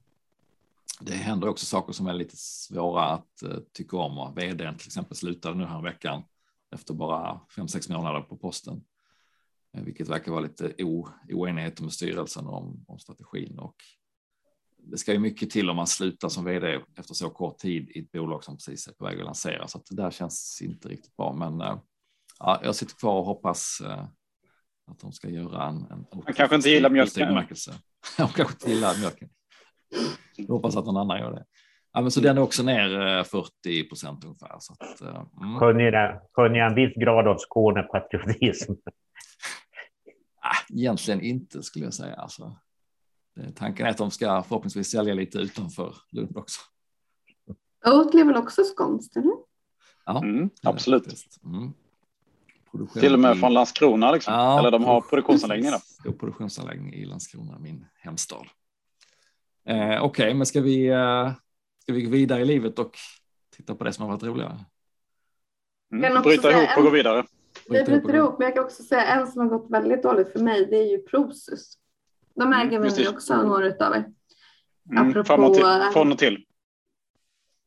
det 1.00 1.14
händer 1.14 1.48
också 1.48 1.66
saker 1.66 1.94
som 1.94 2.08
är 2.08 2.14
lite 2.14 2.38
svåra 2.38 3.04
att 3.04 3.44
eh, 3.44 3.58
tycka 3.74 3.98
om. 3.98 4.18
Och 4.18 4.38
vdn 4.38 4.78
till 4.78 4.88
exempel 4.88 5.18
slutade 5.18 5.56
nu 5.56 5.66
här 5.66 5.82
veckan 5.82 6.24
efter 6.72 6.94
bara 6.94 7.40
fem, 7.56 7.68
sex 7.68 7.90
månader 7.90 8.22
på 8.22 8.38
posten. 8.38 8.82
Eh, 9.74 9.84
Vilket 9.84 10.10
verkar 10.10 10.32
vara 10.32 10.42
lite 10.42 10.84
o, 10.84 11.08
oenighet 11.30 11.82
med 11.82 11.94
styrelsen 11.94 12.48
om, 12.48 12.86
om 12.88 13.00
strategin. 13.00 13.60
Och 13.60 13.76
det 14.78 14.98
ska 14.98 15.14
ju 15.14 15.20
mycket 15.20 15.50
till 15.50 15.70
om 15.70 15.76
man 15.76 15.88
slutar 15.88 16.30
som 16.30 16.46
vd 16.46 16.80
efter 16.98 17.14
så 17.14 17.30
kort 17.30 17.58
tid 17.58 17.90
i 17.90 18.00
ett 18.00 18.12
bolag 18.12 18.44
som 18.44 18.56
precis 18.56 18.88
är 18.88 18.94
på 18.94 19.06
väg 19.06 19.20
att 19.20 19.26
lansera. 19.26 19.68
Så 19.68 19.78
att 19.78 19.86
det 19.86 19.96
där 19.96 20.12
känns 20.12 20.62
inte 20.62 20.88
riktigt 20.88 21.18
bra. 21.18 21.34
Men 21.34 21.62
eh, 21.62 21.78
ja, 22.40 22.60
jag 22.64 22.76
sitter 22.76 22.96
kvar 22.96 23.20
och 23.20 23.26
hoppas 23.26 23.82
eh, 23.86 24.06
att 24.92 25.00
de 25.00 25.12
ska 25.12 25.30
göra 25.30 25.64
en... 25.64 25.76
en 25.76 26.06
Han 26.26 26.34
kanske 26.34 26.56
inte 26.56 26.70
gillar 26.70 26.90
mjölken. 26.90 27.34
Han 27.34 27.48
kanske 28.18 28.54
inte 28.54 28.70
gillar 28.70 29.00
mjölken. 29.00 29.30
Jag 30.36 30.48
hoppas 30.48 30.76
att 30.76 30.86
någon 30.86 30.98
annan 30.98 31.20
gör 31.20 31.32
det. 31.32 31.46
Ja, 31.94 32.02
men 32.02 32.12
så 32.12 32.20
den 32.20 32.38
är 32.38 32.42
också 32.42 32.64
ner 32.64 33.08
eh, 33.08 33.24
40 33.24 33.90
procent 33.90 34.24
ungefär. 34.24 34.56
Så 34.60 34.74
att, 34.74 35.02
mm. 35.02 35.60
Skönjer 35.60 36.20
skönjer 36.32 36.64
en 36.64 36.76
viss 36.76 36.94
grad 36.96 37.28
av 37.28 37.38
Skånepatriotism. 37.38 38.74
Egentligen 40.70 41.22
inte 41.22 41.64
skulle 41.64 41.86
jag 41.86 41.94
säga. 41.94 42.16
Alltså, 42.16 42.56
tanken 43.56 43.86
är 43.86 43.90
att 43.90 43.98
de 43.98 44.12
ska 44.12 44.44
förhoppningsvis 44.44 44.92
sälja 44.92 45.14
lite 45.14 45.38
utanför 45.38 45.96
Lund 46.12 46.38
också. 46.38 46.62
Oatly 47.86 48.22
är 48.22 48.26
väl 48.26 48.36
också 48.36 48.62
skånskt, 48.76 49.18
eller? 49.18 49.32
Ja, 50.06 50.24
Mm, 50.24 50.50
absolut. 50.64 51.08
Mm. 51.46 51.74
Till 52.94 53.14
och 53.14 53.20
med 53.20 53.38
i- 53.38 53.40
från 53.40 53.54
Landskrona. 53.54 54.12
Liksom. 54.12 54.34
Ja, 54.34 54.60
Eller 54.60 54.72
de 54.72 54.84
har 54.84 55.02
där. 55.72 55.78
Stor 55.80 56.12
produktionsanläggning 56.12 56.94
i 56.94 57.06
Landskrona, 57.06 57.60
min 57.60 57.86
hemstad. 58.00 58.46
Eh, 59.66 60.04
Okej, 60.04 60.34
men 60.34 60.46
ska 60.46 60.62
vi, 60.62 60.88
eh, 60.88 61.32
ska 61.82 61.94
vi 61.94 62.02
gå 62.02 62.10
vidare 62.12 62.42
i 62.42 62.46
livet 62.46 62.80
och 62.80 62.98
titta 63.56 63.76
på 63.76 63.84
det 63.84 63.94
som 63.94 64.06
har 64.06 64.12
varit 64.12 64.24
roligare? 64.24 64.66
Mm. 65.94 66.22
Bryta 66.22 66.52
ihop 66.52 66.70
och 66.72 66.78
en- 66.78 66.84
gå 66.84 66.90
vidare. 66.90 67.26
Vi 67.70 67.84
Bryta 67.84 68.16
ihop 68.16 68.40
men 68.40 68.46
jag 68.46 68.56
kan 68.56 68.64
också 68.66 68.84
säga 68.84 69.06
en 69.06 69.28
som 69.28 69.42
har 69.42 69.48
gått 69.58 69.72
väldigt 69.72 70.04
dåligt 70.04 70.32
för 70.32 70.40
mig, 70.40 70.66
det 70.66 70.76
är 70.78 70.92
ju 70.92 70.98
Prosus. 70.98 71.78
De 72.36 72.54
äger 72.54 72.68
Mm, 72.68 72.82
väl 72.82 72.90
precis. 72.92 73.08
också 73.10 73.42
några 73.42 73.68
utav 73.68 73.94
er. 73.96 74.06
Mm. 74.92 75.10
Apropå- 75.10 75.54
till. 75.54 75.64
Från 75.94 76.12
och 76.12 76.18
till. 76.18 76.46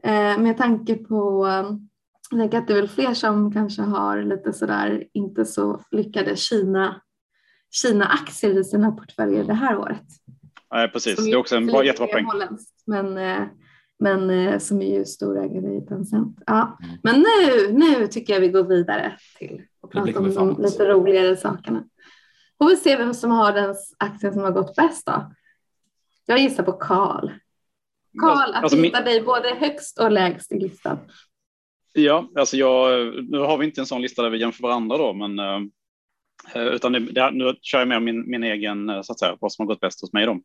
Eh, 0.03 0.39
med 0.39 0.59
tanke 0.59 0.95
på, 0.97 1.47
eh, 1.47 1.77
jag 2.31 2.39
tänker 2.41 2.59
att 2.59 2.67
det 2.67 2.73
är 2.73 2.77
väl 2.77 2.89
fler 2.89 3.15
som 3.15 3.53
kanske 3.53 3.83
har 3.83 4.23
lite 4.23 4.53
sådär 4.53 5.05
inte 5.13 5.45
så 5.45 5.81
lyckade 5.91 6.37
Kina, 6.37 7.01
Kina-aktier 7.71 8.59
i 8.61 8.65
sina 8.65 8.93
portföljer 8.93 9.45
det 9.45 9.55
här 9.55 9.77
året. 9.79 10.03
Nej, 10.73 10.89
precis. 10.89 11.25
Det 11.25 11.31
är 11.33 11.37
också 11.37 11.57
en 11.57 11.67
bra, 11.67 11.85
jättebra 11.85 12.07
poäng. 12.13 12.27
Men 12.87 13.19
eh, 13.19 13.43
men 14.00 14.30
eh, 14.30 14.59
som 14.59 14.83
är 14.83 14.99
ju 14.99 15.04
storägare 15.04 15.76
i 15.76 15.80
Tencent. 15.80 16.38
Ja. 16.47 16.78
Mm. 16.83 16.97
Men 17.02 17.21
nu, 17.21 17.73
nu 17.73 18.07
tycker 18.07 18.33
jag 18.33 18.40
vi 18.40 18.49
går 18.49 18.64
vidare 18.64 19.16
till 19.38 19.62
att 19.83 19.90
prata 19.90 20.19
om 20.19 20.35
de 20.35 20.62
lite 20.62 20.88
roligare 20.88 21.37
sakerna. 21.37 21.85
Får 22.59 22.69
vi 22.69 22.76
se 22.76 22.97
vem 22.97 23.14
som 23.14 23.30
har 23.30 23.52
den 23.52 23.75
aktien 23.99 24.33
som 24.33 24.42
har 24.42 24.50
gått 24.50 24.76
bäst 24.76 25.07
då. 25.07 25.33
Jag 26.26 26.38
gissar 26.38 26.62
på 26.62 26.73
Karl. 26.73 27.30
Karl, 28.21 28.50
att 28.54 28.62
Alltså, 28.62 28.76
min- 28.76 28.85
hitta 28.85 29.00
dig 29.00 29.23
både 29.23 29.49
högst 29.49 29.99
och 30.00 30.11
lägst 30.12 30.52
i 30.52 30.59
listan. 30.61 30.99
Ja, 31.92 32.28
alltså 32.37 32.57
jag, 32.57 32.90
nu 33.30 33.38
har 33.38 33.59
vi 33.59 33.64
inte 33.66 33.80
en 33.80 33.87
sån 33.87 34.02
lista 34.02 34.23
där 34.23 34.30
vi 34.30 34.38
jämför 34.40 34.62
varandra 34.62 34.97
då, 34.99 35.12
men 35.12 35.38
eh, 35.38 36.62
utan 36.62 36.92
det, 36.92 36.99
det, 36.99 37.30
nu 37.30 37.54
kör 37.62 37.78
jag 37.78 37.88
med 37.88 38.02
min, 38.02 38.30
min 38.30 38.42
egen, 38.45 38.88
eh, 38.90 39.02
så 39.02 39.12
att 39.12 39.19
säga, 39.19 39.37
vad 39.40 39.52
som 39.52 39.62
har 39.62 39.75
gått 39.75 39.80
bäst 39.80 40.00
hos 40.00 40.12
mig 40.12 40.26
då. 40.26 40.33
Eh, 40.33 40.38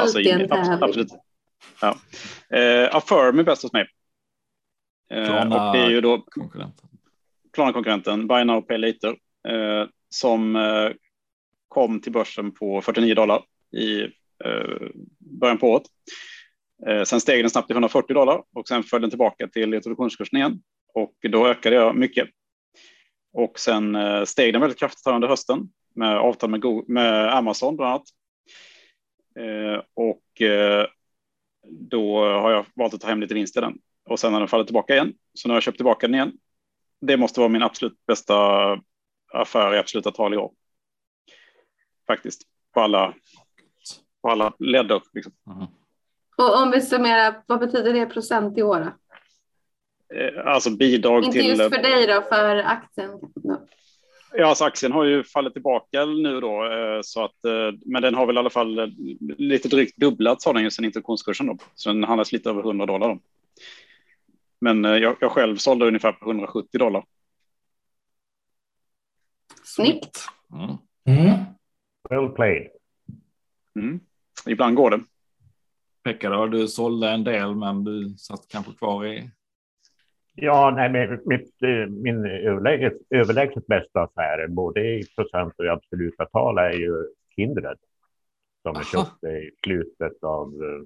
Alltid 0.00 0.26
en 0.26 0.48
tävling. 0.48 0.78
Absolut. 0.80 1.08
Ja. 1.80 1.98
Eh, 2.58 2.96
Affirm 2.96 3.38
är 3.38 3.42
bäst 3.42 3.62
hos 3.62 3.72
mig. 3.72 3.86
Eh, 5.10 5.26
Klarna- 5.26 5.68
och 5.68 5.76
det 5.76 5.82
är 5.82 5.90
ju 5.90 6.00
då 6.00 6.18
Konkurrenten. 6.20 6.88
Klarna-konkurrenten 7.52 8.26
Buy 8.26 8.44
Now 8.44 8.60
Pay 8.60 8.78
Later 8.78 9.16
eh, 9.48 9.88
som 10.08 10.56
eh, 10.56 10.90
kom 11.68 12.00
till 12.00 12.12
börsen 12.12 12.52
på 12.54 12.80
49 12.82 13.14
dollar 13.14 13.42
i 13.76 14.02
eh, 14.44 14.88
början 15.40 15.58
på 15.58 15.70
året. 15.70 15.82
Eh, 16.86 17.02
sen 17.02 17.20
steg 17.20 17.42
den 17.44 17.50
snabbt 17.50 17.66
till 17.68 17.74
140 17.74 18.14
dollar 18.14 18.42
och 18.54 18.68
sen 18.68 18.82
föll 18.82 19.00
den 19.00 19.10
tillbaka 19.10 19.48
till 19.48 19.74
introduktionskursen 19.74 20.38
igen 20.38 20.62
och 20.94 21.14
då 21.30 21.46
ökade 21.48 21.76
jag 21.76 21.96
mycket. 21.96 22.28
Och 23.32 23.58
sen 23.58 23.94
eh, 23.94 24.24
steg 24.24 24.52
den 24.52 24.60
väldigt 24.60 24.78
kraftigt 24.78 25.06
här 25.06 25.14
under 25.14 25.28
hösten 25.28 25.68
med 25.94 26.16
avtal 26.18 26.50
med, 26.50 26.60
Go- 26.60 26.84
med 26.88 27.34
Amazon 27.34 27.76
bland 27.76 27.90
annat. 27.92 28.08
Och 29.94 30.42
då 31.70 32.18
har 32.18 32.50
jag 32.50 32.66
valt 32.74 32.94
att 32.94 33.00
ta 33.00 33.08
hem 33.08 33.20
lite 33.20 33.34
vinst 33.34 33.56
i 33.56 33.60
den 33.60 33.78
och 34.08 34.20
sen 34.20 34.32
har 34.32 34.40
den 34.40 34.48
fallit 34.48 34.66
tillbaka 34.66 34.94
igen. 34.94 35.12
Så 35.34 35.48
nu 35.48 35.52
har 35.52 35.56
jag 35.56 35.62
köpt 35.62 35.78
tillbaka 35.78 36.06
den 36.06 36.14
igen 36.14 36.32
det 37.00 37.16
måste 37.16 37.40
vara 37.40 37.48
min 37.48 37.62
absolut 37.62 38.06
bästa 38.06 38.34
affär 39.32 39.74
i 39.74 39.78
absoluta 39.78 40.10
tal 40.10 40.34
i 40.34 40.36
år. 40.36 40.52
Faktiskt. 42.06 42.42
På 42.74 42.80
alla, 42.80 43.14
på 44.22 44.30
alla 44.30 44.52
ledder. 44.58 45.02
Liksom. 45.12 45.32
Mm. 45.46 45.66
Och 46.36 46.62
om 46.62 46.70
vi 46.70 46.80
summerar, 46.80 47.42
vad 47.46 47.60
betyder 47.60 47.92
det 47.92 48.06
procent 48.06 48.58
i 48.58 48.62
år? 48.62 48.80
Då? 48.80 48.86
Eh, 50.16 50.46
Alltså 50.46 50.70
bidrag 50.70 51.24
Inte 51.24 51.38
till... 51.38 51.48
just 51.48 51.74
för 51.74 51.82
dig 51.82 52.06
då, 52.06 52.22
för 52.22 52.56
aktien. 52.56 53.10
Ja, 54.38 54.46
alltså 54.46 54.64
aktien 54.64 54.92
har 54.92 55.04
ju 55.04 55.24
fallit 55.24 55.52
tillbaka 55.52 56.04
nu 56.04 56.40
då, 56.40 56.64
eh, 56.64 57.00
så 57.02 57.24
att, 57.24 57.44
eh, 57.44 57.78
men 57.84 58.02
den 58.02 58.14
har 58.14 58.26
väl 58.26 58.36
i 58.36 58.38
alla 58.38 58.50
fall 58.50 58.78
eh, 58.78 58.86
lite 59.38 59.68
drygt 59.68 59.96
dubblats 59.96 60.46
har 60.46 60.54
den 60.54 60.62
ju 60.62 60.70
sen 60.70 60.84
introduktionskursen 60.84 61.46
då, 61.46 61.58
så 61.74 61.88
den 61.88 62.04
handlas 62.04 62.32
lite 62.32 62.50
över 62.50 62.62
100 62.62 62.86
dollar 62.86 63.08
då. 63.08 63.18
Men 64.60 64.84
jag, 64.84 65.16
jag 65.20 65.30
själv 65.32 65.56
sålde 65.56 65.86
ungefär 65.86 66.12
på 66.12 66.30
170 66.30 66.78
dollar. 66.78 67.04
Snyggt. 69.64 70.28
Mm. 70.52 70.76
Mm. 71.18 71.44
Well 72.10 72.28
played. 72.28 72.68
Mm. 73.76 74.00
Ibland 74.46 74.76
går 74.76 74.90
det. 74.90 75.00
Pekka 76.04 76.46
du 76.46 76.68
sålde 76.68 77.10
en 77.10 77.24
del 77.24 77.54
men 77.54 77.84
du 77.84 78.14
satt 78.18 78.48
kanske 78.48 78.72
kvar 78.72 79.06
i 79.06 79.30
Ja, 80.36 80.70
nej, 80.76 80.90
men 80.92 81.20
mitt, 81.24 81.62
eh, 81.62 81.86
min 81.90 82.26
överlägset, 82.26 82.98
överlägset 83.10 83.66
bästa 83.66 84.00
affär, 84.02 84.46
både 84.48 84.80
i 84.80 85.02
procent 85.16 85.54
och 85.58 85.64
i 85.64 85.68
absoluta 85.68 86.26
tal, 86.26 86.58
är 86.58 86.70
ju 86.72 87.06
Kindred. 87.36 87.78
Som 88.62 88.74
jag 88.74 88.86
köpte 88.86 89.26
i 89.28 89.50
slutet 89.64 90.24
av 90.24 90.48
eh, 90.48 90.82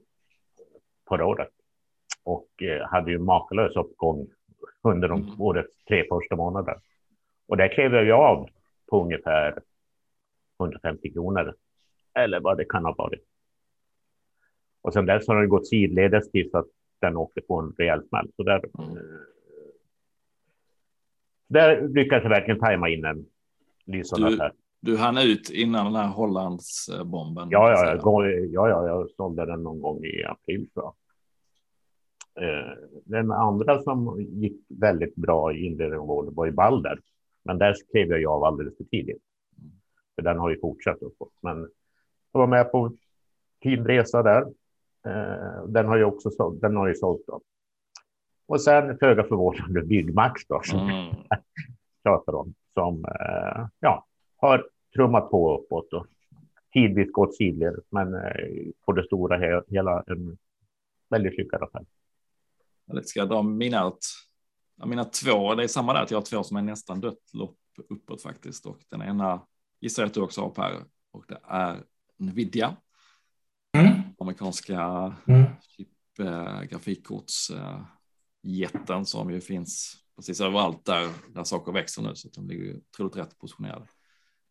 förra 1.08 1.26
året. 1.26 1.48
Och 2.24 2.62
eh, 2.62 2.86
hade 2.88 3.10
ju 3.10 3.18
makalös 3.18 3.76
uppgång 3.76 4.26
under 4.82 5.08
de 5.08 5.22
Mm. 5.22 5.40
årets 5.40 5.84
tre 5.84 6.04
första 6.10 6.36
månader. 6.36 6.76
Och 7.48 7.56
där 7.56 7.68
klev 7.68 7.94
jag 7.94 8.20
av 8.20 8.48
på 8.90 9.02
ungefär 9.04 9.58
150 10.60 11.12
kronor. 11.12 11.54
Eller 12.14 12.40
vad 12.40 12.56
det 12.56 12.64
kan 12.64 12.84
ha 12.84 12.94
varit. 12.98 13.24
Och 14.82 14.92
sen 14.92 15.06
dess 15.06 15.28
har 15.28 15.40
det 15.40 15.46
gått 15.46 15.68
sidledes 15.68 16.30
tills 16.30 16.54
att 16.54 16.66
den 17.00 17.16
åkte 17.16 17.40
på 17.40 17.58
en 17.60 17.74
rejäl 17.78 18.08
smäll. 18.08 18.30
Så 18.36 18.42
där, 18.42 18.60
Mm. 18.78 18.98
Där 21.50 21.88
lyckades 21.88 22.22
jag 22.22 22.30
verkligen 22.30 22.60
tajma 22.60 22.88
in 22.88 23.04
en 23.04 23.26
lysande 23.86 24.28
Du- 24.28 24.34
affär. 24.34 24.52
Du 24.82 24.96
hann 24.96 25.18
ut 25.18 25.50
innan 25.50 25.84
den 25.84 25.94
här 25.94 26.08
Hollandsbomben. 26.08 27.48
Ja, 27.50 27.70
ja, 27.70 27.94
ja, 28.50 28.68
ja, 28.68 28.86
jag 28.86 29.10
sålde 29.10 29.46
den 29.46 29.62
någon 29.62 29.80
gång 29.80 30.04
i 30.04 30.24
april. 30.24 30.68
Så. 30.74 30.94
Eh, 32.40 32.76
den 33.04 33.32
andra 33.32 33.82
som 33.82 34.20
gick 34.20 34.60
väldigt 34.68 35.14
bra 35.14 35.52
i 35.52 35.66
inledningen 35.66 36.06
var 36.34 36.46
i 36.46 36.52
Balder. 36.52 36.98
Men 37.44 37.58
där 37.58 37.74
skrev 37.74 38.08
jag 38.08 38.32
av 38.32 38.44
alldeles 38.44 38.76
för 38.76 38.84
tidigt. 38.84 39.22
För 40.14 40.22
den 40.22 40.38
har 40.38 40.50
ju 40.50 40.60
fortsatt 40.60 41.02
uppåt. 41.02 41.32
Men 41.40 41.68
jag 42.32 42.40
var 42.40 42.46
med 42.46 42.72
på 42.72 42.96
fin 43.62 43.84
resa 43.84 44.22
där. 44.22 44.42
Eh, 45.06 45.64
den 45.68 45.86
har 45.86 45.96
ju 45.96 46.04
också 46.04 46.30
sålt, 46.30 46.60
den 46.60 46.76
har 46.76 46.88
ju 46.88 46.94
sålt 46.94 47.22
då. 47.26 47.40
Och 48.50 48.60
sen 48.60 48.98
föga 48.98 49.22
förvånande 49.24 49.82
Byggmax 49.82 50.46
då, 50.46 50.60
som 50.64 50.80
Mm. 50.88 51.14
pratar 52.02 52.34
om, 52.34 52.54
som 52.74 53.04
eh, 53.04 53.66
ja, 53.80 54.06
har 54.36 54.68
trummat 54.94 55.30
på 55.30 55.58
uppåt 55.58 55.92
och 55.92 56.06
tidvis 56.72 57.12
gått 57.12 57.36
sidledes, 57.36 57.84
men 57.90 58.14
eh, 58.14 58.20
på 58.84 58.92
det 58.92 59.04
stora 59.06 59.38
he- 59.38 59.64
hela 59.68 60.02
en 60.06 60.38
väldigt 61.10 61.38
lyckad 61.38 61.62
affär. 61.62 61.84
Ska 63.02 63.20
jag 63.20 63.28
dra 63.28 63.42
mina, 63.42 63.86
ut- 63.88 64.06
ja, 64.76 64.86
mina 64.86 65.04
två. 65.04 65.54
Det 65.54 65.62
är 65.64 65.68
samma 65.68 65.92
där 65.92 66.02
att 66.02 66.10
jag 66.10 66.18
har 66.18 66.22
två 66.24 66.42
som 66.42 66.56
är 66.56 66.62
nästan 66.62 67.00
dött 67.00 67.30
lopp 67.32 67.56
uppåt 67.88 68.22
faktiskt. 68.22 68.66
Och 68.66 68.78
den 68.88 69.02
ena 69.02 69.40
gissar 69.80 70.02
jag 70.02 70.08
att 70.08 70.14
du 70.14 70.20
också 70.20 70.40
har 70.40 70.50
Per. 70.50 70.72
Och 71.12 71.24
det 71.28 71.38
är 71.42 71.76
Nvidia, 72.16 72.76
Mm. 73.78 73.92
amerikanska 74.18 74.80
Mm. 75.28 75.44
chip, 75.60 75.88
eh, 76.18 76.62
grafikkorts 76.62 77.50
eh, 77.50 77.80
jätten 78.42 79.06
som 79.06 79.30
ju 79.30 79.40
finns 79.40 79.96
precis 80.16 80.40
överallt 80.40 80.84
där, 80.84 81.08
där 81.34 81.44
saker 81.44 81.72
växer 81.72 82.02
nu. 82.02 82.14
Så 82.14 82.28
att 82.28 82.34
de 82.34 82.48
ligger 82.48 82.64
ju 82.64 82.80
otroligt 82.92 83.16
rätt 83.16 83.38
positionerade. 83.38 83.86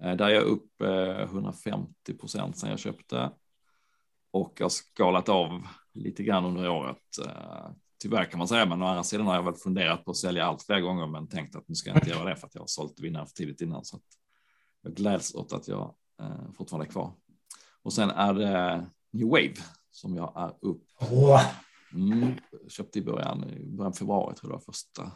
Eh, 0.03 0.15
där 0.15 0.25
är 0.25 0.33
jag 0.33 0.43
upp 0.43 0.81
eh, 0.81 1.19
150 1.19 2.13
procent 2.19 2.57
sedan 2.57 2.69
jag 2.69 2.79
köpte. 2.79 3.31
Och 4.31 4.53
jag 4.57 4.65
har 4.65 4.69
skalat 4.69 5.29
av 5.29 5.67
lite 5.93 6.23
grann 6.23 6.45
under 6.45 6.69
året. 6.69 7.17
Eh, 7.25 7.71
tyvärr 8.01 8.25
kan 8.25 8.37
man 8.37 8.47
säga, 8.47 8.65
men 8.65 8.81
å 8.81 8.85
andra 8.85 9.03
sidan 9.03 9.27
har 9.27 9.35
jag 9.35 9.43
väl 9.43 9.53
funderat 9.53 10.05
på 10.05 10.11
att 10.11 10.17
sälja 10.17 10.45
allt 10.45 10.63
flera 10.63 10.81
gånger, 10.81 11.07
men 11.07 11.27
tänkt 11.27 11.55
att 11.55 11.67
nu 11.67 11.75
ska 11.75 11.89
jag 11.89 11.97
inte 11.97 12.09
göra 12.09 12.29
det 12.29 12.35
för 12.35 12.47
att 12.47 12.55
jag 12.55 12.61
har 12.61 12.67
sålt 12.67 12.99
vinnare 12.99 13.25
för 13.25 13.33
tidigt 13.33 13.61
innan. 13.61 13.85
Så 13.85 13.95
att 13.95 14.03
jag 14.81 14.93
gläds 14.93 15.35
åt 15.35 15.53
att 15.53 15.67
jag 15.67 15.95
fortfarande 16.57 16.85
är 16.85 16.91
kvar. 16.91 17.13
Och 17.81 17.93
sen 17.93 18.09
är 18.09 18.33
det 18.33 18.85
New 19.11 19.27
Wave 19.27 19.55
som 19.91 20.15
jag 20.15 20.33
är 20.35 20.67
upp. 20.67 20.83
Oh. 20.99 21.41
Mm, 21.93 22.33
köpte 22.67 22.99
i 22.99 23.01
början, 23.01 23.49
i 23.49 23.65
början 23.65 23.93
februari 23.93 24.35
tror 24.35 24.51
jag 24.53 24.63
första 24.63 25.11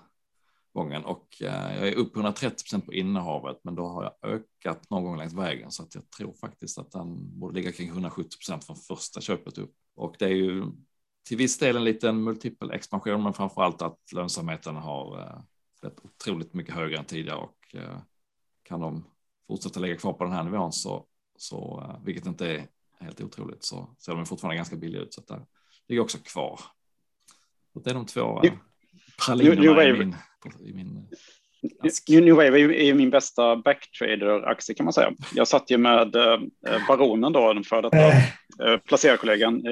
gången 0.73 1.05
och 1.05 1.41
eh, 1.41 1.75
jag 1.77 1.87
är 1.87 1.95
upp 1.95 2.15
130 2.15 2.63
procent 2.63 2.85
på 2.85 2.93
innehavet, 2.93 3.59
men 3.63 3.75
då 3.75 3.87
har 3.87 4.03
jag 4.03 4.31
ökat 4.31 4.89
någon 4.89 5.03
gång 5.03 5.17
längs 5.17 5.33
vägen 5.33 5.71
så 5.71 5.83
att 5.83 5.95
jag 5.95 6.09
tror 6.09 6.33
faktiskt 6.33 6.77
att 6.77 6.91
den 6.91 7.39
borde 7.39 7.55
ligga 7.55 7.71
kring 7.71 7.89
170 7.89 8.37
procent 8.37 8.65
från 8.65 8.75
första 8.75 9.21
köpet 9.21 9.57
upp. 9.57 9.75
Och 9.95 10.15
det 10.19 10.25
är 10.25 10.35
ju 10.35 10.65
till 11.27 11.37
viss 11.37 11.57
del 11.57 11.75
en 11.75 11.83
liten 11.83 12.23
multipel 12.23 12.71
expansion, 12.71 13.23
men 13.23 13.33
framför 13.33 13.61
allt 13.61 13.81
att 13.81 13.99
lönsamheten 14.15 14.75
har 14.75 15.19
eh, 15.19 15.41
blivit 15.81 15.99
otroligt 16.05 16.53
mycket 16.53 16.75
högre 16.75 16.97
än 16.97 17.05
tidigare 17.05 17.37
och 17.37 17.75
eh, 17.75 17.97
kan 18.63 18.79
de 18.79 19.05
fortsätta 19.47 19.79
ligga 19.79 19.97
kvar 19.97 20.13
på 20.13 20.23
den 20.23 20.33
här 20.33 20.43
nivån 20.43 20.73
så, 20.73 21.05
så 21.37 21.81
eh, 21.81 22.03
vilket 22.05 22.25
inte 22.25 22.47
är 22.47 22.67
helt 22.99 23.21
otroligt, 23.21 23.63
så 23.63 23.95
ser 23.99 24.15
de 24.15 24.25
fortfarande 24.25 24.55
ganska 24.55 24.75
billiga 24.75 25.01
ut. 25.01 25.13
Så 25.13 25.21
att 25.21 25.27
där 25.27 25.45
ligger 25.87 26.01
också 26.01 26.17
kvar. 26.17 26.59
Så 27.73 27.79
det 27.79 27.89
är 27.89 27.93
de 27.93 28.05
två 28.05 28.19
New- 28.19 28.45
eh, 28.45 28.53
pralinerna 29.25 29.61
New 29.61 29.69
Wave. 29.69 29.89
i 29.89 29.93
min, 29.93 30.15
i 30.59 30.73
min 30.73 31.07
eh, 31.63 31.85
ask. 31.87 32.09
New 32.09 32.35
Wave 32.35 32.47
är 32.47 32.57
ju, 32.57 32.87
är 32.87 32.93
min 32.93 33.09
bästa 33.09 33.55
backtrader-aktie 33.55 34.75
kan 34.75 34.83
man 34.83 34.93
säga. 34.93 35.13
Jag 35.35 35.47
satt 35.47 35.71
ju 35.71 35.77
med 35.77 36.15
eh, 36.15 36.39
Baronen 36.87 37.33
då, 37.33 37.53
den 37.53 37.63
före 37.63 37.81
detta 37.81 37.97
eh, 37.97 38.17
eh, 38.63 38.77
placerarkollegan 38.77 39.67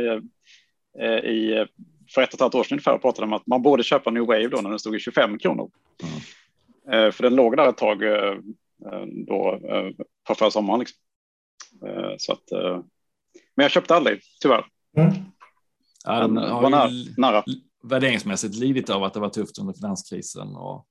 i, 1.23 1.65
för 2.13 2.21
ett 2.21 2.29
och 2.29 2.33
ett 2.33 2.39
halvt 2.39 2.55
år 2.55 2.63
sedan 2.63 2.75
ungefär 2.75 2.93
och 2.93 3.01
pratade 3.01 3.25
om 3.27 3.33
att 3.33 3.47
man 3.47 3.61
borde 3.61 3.83
köpa 3.83 4.11
New 4.11 4.23
Wave 4.23 4.47
då 4.47 4.61
när 4.61 4.69
den 4.69 4.79
stod 4.79 4.95
i 4.95 4.99
25 4.99 5.39
kronor. 5.39 5.71
Mm. 6.03 7.05
Eh, 7.05 7.11
för 7.11 7.23
den 7.23 7.35
låg 7.35 7.57
där 7.57 7.69
ett 7.69 7.77
tag 7.77 7.99
då 9.27 9.59
eh, 9.69 9.89
på 10.27 10.35
förra 10.35 10.51
sommaren. 10.51 10.79
Liksom. 10.79 10.97
Eh, 11.87 12.13
så 12.17 12.33
att, 12.33 12.51
eh, 12.51 12.79
men 13.55 13.63
jag 13.63 13.71
köpte 13.71 13.95
aldrig, 13.95 14.21
tyvärr. 14.41 14.65
mm. 14.97 15.13
Ja, 16.03 16.19
den 16.19 16.35
Den 16.35 16.51
har 16.51 16.61
var 16.61 16.87
ju 16.89 17.13
nära. 17.17 17.43
värderingsmässigt 17.83 18.55
lidit 18.55 18.89
av 18.89 19.03
att 19.03 19.13
det 19.13 19.19
var 19.19 19.29
tufft 19.29 19.59
under 19.59 19.73
finanskrisen 19.73 20.55
och 20.55 20.87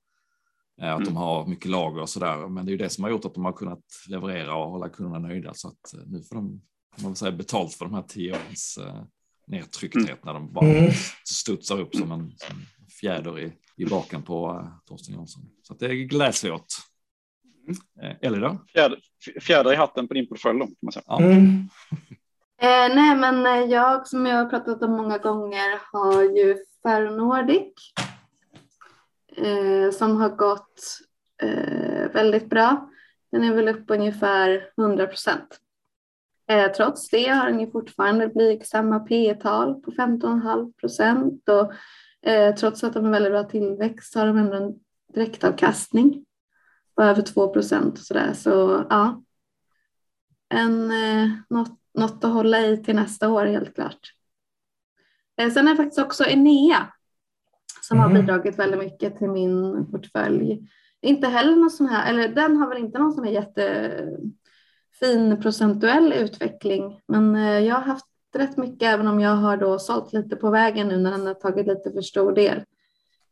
eh, 0.81 0.93
att 0.93 0.99
de 0.99 1.07
Mm. 1.07 1.15
har 1.15 1.47
mycket 1.47 1.71
lager 1.71 2.01
och 2.01 2.09
så 2.09 2.19
där. 2.19 2.47
Men 2.47 2.65
det 2.65 2.69
är 2.69 2.73
ju 2.73 2.77
det 2.77 2.89
som 2.89 3.03
har 3.03 3.11
gjort 3.11 3.25
att 3.25 3.33
de 3.33 3.45
har 3.45 3.53
kunnat 3.53 3.83
leverera 4.09 4.55
och 4.55 4.71
hålla 4.71 4.89
kunderna 4.89 5.27
nöjda 5.27 5.53
så 5.53 5.67
att 5.67 5.93
eh, 5.93 5.99
nu 6.05 6.23
får 6.23 6.35
de 6.35 6.61
man 7.03 7.15
säga 7.15 7.31
betalt 7.31 7.73
för 7.73 7.85
de 7.85 7.93
här 7.93 8.01
tio 8.01 8.31
årens 8.31 8.77
eh, 8.77 9.03
nedtryckthet 9.47 10.05
mm. 10.05 10.19
när 10.23 10.33
de 10.33 10.53
bara 10.53 10.65
mm. 10.67 10.91
studsar 11.25 11.79
upp 11.81 11.95
som 11.95 12.11
en, 12.11 12.33
som 12.37 12.57
en 12.57 12.65
fjäder 13.01 13.39
i, 13.39 13.53
i 13.77 13.85
baken 13.85 14.23
på 14.23 14.67
Torsten 14.85 15.15
Jansson. 15.15 15.43
Så 15.61 15.73
det 15.73 15.95
gläds 15.95 16.43
vi 16.45 16.51
åt. 16.51 16.65
Eh, 18.01 18.15
Ellie 18.21 18.39
då? 18.39 18.65
Fjäder, 18.73 18.99
fjäder 19.41 19.73
i 19.73 19.75
hatten 19.75 20.07
på 20.07 20.13
din 20.13 20.27
portfölj 20.27 20.59
då, 20.59 20.65
kan 20.65 20.75
man 20.81 20.91
säga. 20.91 21.03
Ja. 21.07 21.21
Mm. 21.21 21.69
Eh, 22.61 22.95
nej, 22.95 23.15
men 23.15 23.45
eh, 23.45 23.71
jag 23.71 24.07
som 24.07 24.25
jag 24.25 24.37
har 24.37 24.45
pratat 24.45 24.83
om 24.83 24.91
många 24.91 25.17
gånger 25.17 25.79
har 25.91 26.23
ju 26.23 26.57
Ferronordic 26.83 27.73
eh, 29.35 29.91
som 29.91 30.17
har 30.17 30.29
gått 30.29 30.99
eh, 31.41 32.11
väldigt 32.11 32.49
bra. 32.49 32.89
Den 33.31 33.43
är 33.43 33.53
väl 33.53 33.67
upp 33.67 33.83
ungefär 33.87 34.69
100 34.77 35.07
procent. 35.07 35.59
Eh, 36.47 36.71
trots 36.71 37.09
det 37.09 37.27
har 37.27 37.45
den 37.45 37.59
ju 37.59 37.71
fortfarande 37.71 38.27
blygsamma 38.27 38.99
P 38.99 39.35
tal 39.35 39.81
på 39.81 39.91
15,5 39.91 40.73
procent 40.73 41.49
och 41.49 41.73
eh, 42.29 42.55
trots 42.55 42.83
att 42.83 42.93
de 42.93 43.05
har 43.05 43.11
väldigt 43.11 43.31
bra 43.31 43.43
tillväxt 43.43 44.13
så 44.13 44.19
har 44.19 44.27
de 44.27 44.37
ändå 44.37 44.55
en 44.55 44.79
direktavkastning 45.13 46.25
på 46.95 47.03
över 47.03 47.21
2 47.21 47.47
procent 47.47 47.93
och 47.93 48.05
sådär. 48.05 48.33
Så 48.33 48.85
ja, 48.89 49.23
en, 50.49 50.91
eh, 50.91 51.29
något, 51.49 51.80
något 51.93 52.23
att 52.23 52.33
hålla 52.33 52.61
i 52.61 52.77
till 52.77 52.95
nästa 52.95 53.29
år 53.29 53.45
helt 53.45 53.75
klart. 53.75 54.13
Eh, 55.37 55.49
sen 55.49 55.67
är 55.67 55.71
det 55.71 55.77
faktiskt 55.77 55.99
också 55.99 56.23
Enea 56.23 56.87
som 57.81 57.97
mm. 57.97 58.11
har 58.11 58.21
bidragit 58.21 58.59
väldigt 58.59 58.79
mycket 58.79 59.17
till 59.17 59.29
min 59.29 59.85
portfölj. 59.91 60.69
Inte 61.01 61.27
heller 61.27 61.55
någon 61.55 61.71
sån 61.71 61.87
här, 61.87 62.09
eller 62.09 62.27
den 62.27 62.57
har 62.57 62.69
väl 62.69 62.77
inte 62.77 62.99
någon 62.99 63.13
sån 63.13 63.23
här 63.23 63.31
jättefin 63.31 64.21
procentuell 65.41 66.13
utveckling, 66.13 67.01
men 67.07 67.35
eh, 67.35 67.59
jag 67.59 67.75
har 67.75 67.81
haft 67.81 68.05
rätt 68.35 68.57
mycket 68.57 68.93
även 68.93 69.07
om 69.07 69.19
jag 69.19 69.35
har 69.35 69.57
då 69.57 69.79
sålt 69.79 70.13
lite 70.13 70.35
på 70.35 70.49
vägen 70.49 70.87
nu 70.87 70.97
när 70.97 71.11
den 71.11 71.27
har 71.27 71.33
tagit 71.33 71.67
lite 71.67 71.91
för 71.91 72.01
stor 72.01 72.31
del. 72.31 72.63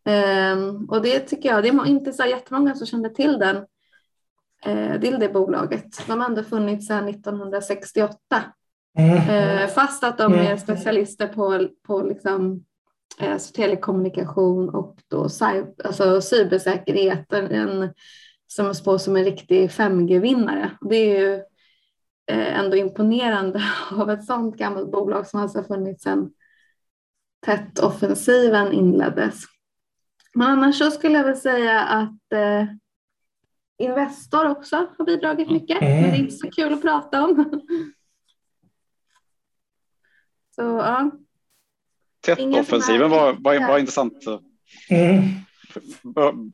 Um, 0.05 0.89
och 0.89 1.01
det 1.01 1.19
tycker 1.19 1.49
jag, 1.49 1.63
det 1.63 1.69
är 1.69 1.87
inte 1.87 2.13
så 2.13 2.25
jättemånga 2.25 2.75
som 2.75 2.87
kände 2.87 3.09
till 3.09 3.39
den, 3.39 3.65
uh, 4.67 5.01
till 5.01 5.19
det 5.19 5.29
bolaget. 5.29 6.07
De 6.07 6.19
har 6.19 6.29
ändå 6.29 6.43
funnits 6.43 6.87
sedan 6.87 7.07
1968. 7.07 8.17
Mm. 8.97 9.15
Uh, 9.15 9.67
fast 9.67 10.03
att 10.03 10.17
de 10.17 10.33
är 10.33 10.45
mm. 10.45 10.57
specialister 10.57 11.27
på, 11.27 11.67
på 11.87 12.01
liksom, 12.01 12.65
alltså 13.19 13.53
telekommunikation 13.53 14.69
och 14.69 14.95
då 15.07 15.23
alltså 15.83 16.21
cybersäkerhet, 16.21 17.33
en, 17.33 17.93
som 18.47 18.75
spås 18.75 19.03
som 19.03 19.15
en 19.15 19.23
riktig 19.23 19.69
5G-vinnare. 19.69 20.71
Det 20.81 20.95
är 20.95 21.19
ju 21.19 21.43
ändå 22.31 22.77
imponerande 22.77 23.63
av 23.91 24.11
ett 24.11 24.25
sådant 24.25 24.57
gammalt 24.57 24.91
bolag 24.91 25.27
som 25.27 25.39
alltså 25.39 25.63
funnits 25.63 26.03
sedan 26.03 26.31
TET-offensiven 27.45 28.71
inleddes. 28.71 29.43
Men 30.33 30.47
annars 30.47 30.77
så 30.77 30.91
skulle 30.91 31.17
jag 31.17 31.25
väl 31.25 31.37
säga 31.37 31.81
att 31.81 32.33
eh, 32.33 32.65
Investor 33.79 34.49
också 34.49 34.87
har 34.97 35.05
bidragit 35.05 35.51
mycket, 35.51 35.81
mm. 35.81 36.01
men 36.01 36.11
det 36.11 36.17
är 36.17 36.19
inte 36.19 36.35
så 36.35 36.51
kul 36.51 36.73
att 36.73 36.81
prata 36.81 37.23
om. 37.23 37.35
så 40.55 40.61
ja. 40.61 41.11
Tätt-offensiven 42.21 43.09
var, 43.09 43.33
var, 43.33 43.67
var 43.67 43.79
intressant. 43.79 44.13
Mm. 44.89 45.21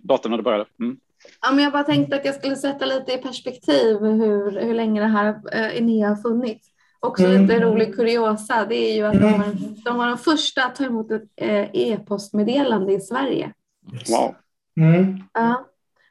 Datorn 0.01 0.31
när 0.31 0.37
det 0.37 0.43
började. 0.43 0.65
Mm. 0.79 0.97
Ja, 1.41 1.51
men 1.51 1.63
jag 1.63 1.73
bara 1.73 1.83
tänkte 1.83 2.15
att 2.15 2.25
jag 2.25 2.35
skulle 2.35 2.55
sätta 2.55 2.85
lite 2.85 3.13
i 3.13 3.17
perspektiv 3.17 3.97
hur, 3.97 4.59
hur 4.59 4.73
länge 4.73 5.01
det 5.01 5.07
här 5.07 5.41
eh, 5.51 5.77
Enea 5.77 6.09
har 6.09 6.15
funnits. 6.15 6.67
Också 6.99 7.23
mm. 7.23 7.41
lite 7.41 7.59
rolig 7.59 7.95
kuriosa, 7.95 8.65
det 8.65 8.75
är 8.75 8.95
ju 8.95 9.03
att 9.03 9.13
de, 9.13 9.31
var, 9.31 9.45
de 9.85 9.97
var 9.97 10.07
de 10.07 10.17
första 10.17 10.65
att 10.65 10.75
ta 10.75 10.83
emot 10.85 11.11
ett 11.11 11.29
eh, 11.35 11.69
e-postmeddelande 11.73 12.93
i 12.93 12.99
Sverige. 12.99 13.53
Wow. 14.09 14.35
Mm. 14.77 15.23
Ja. 15.33 15.65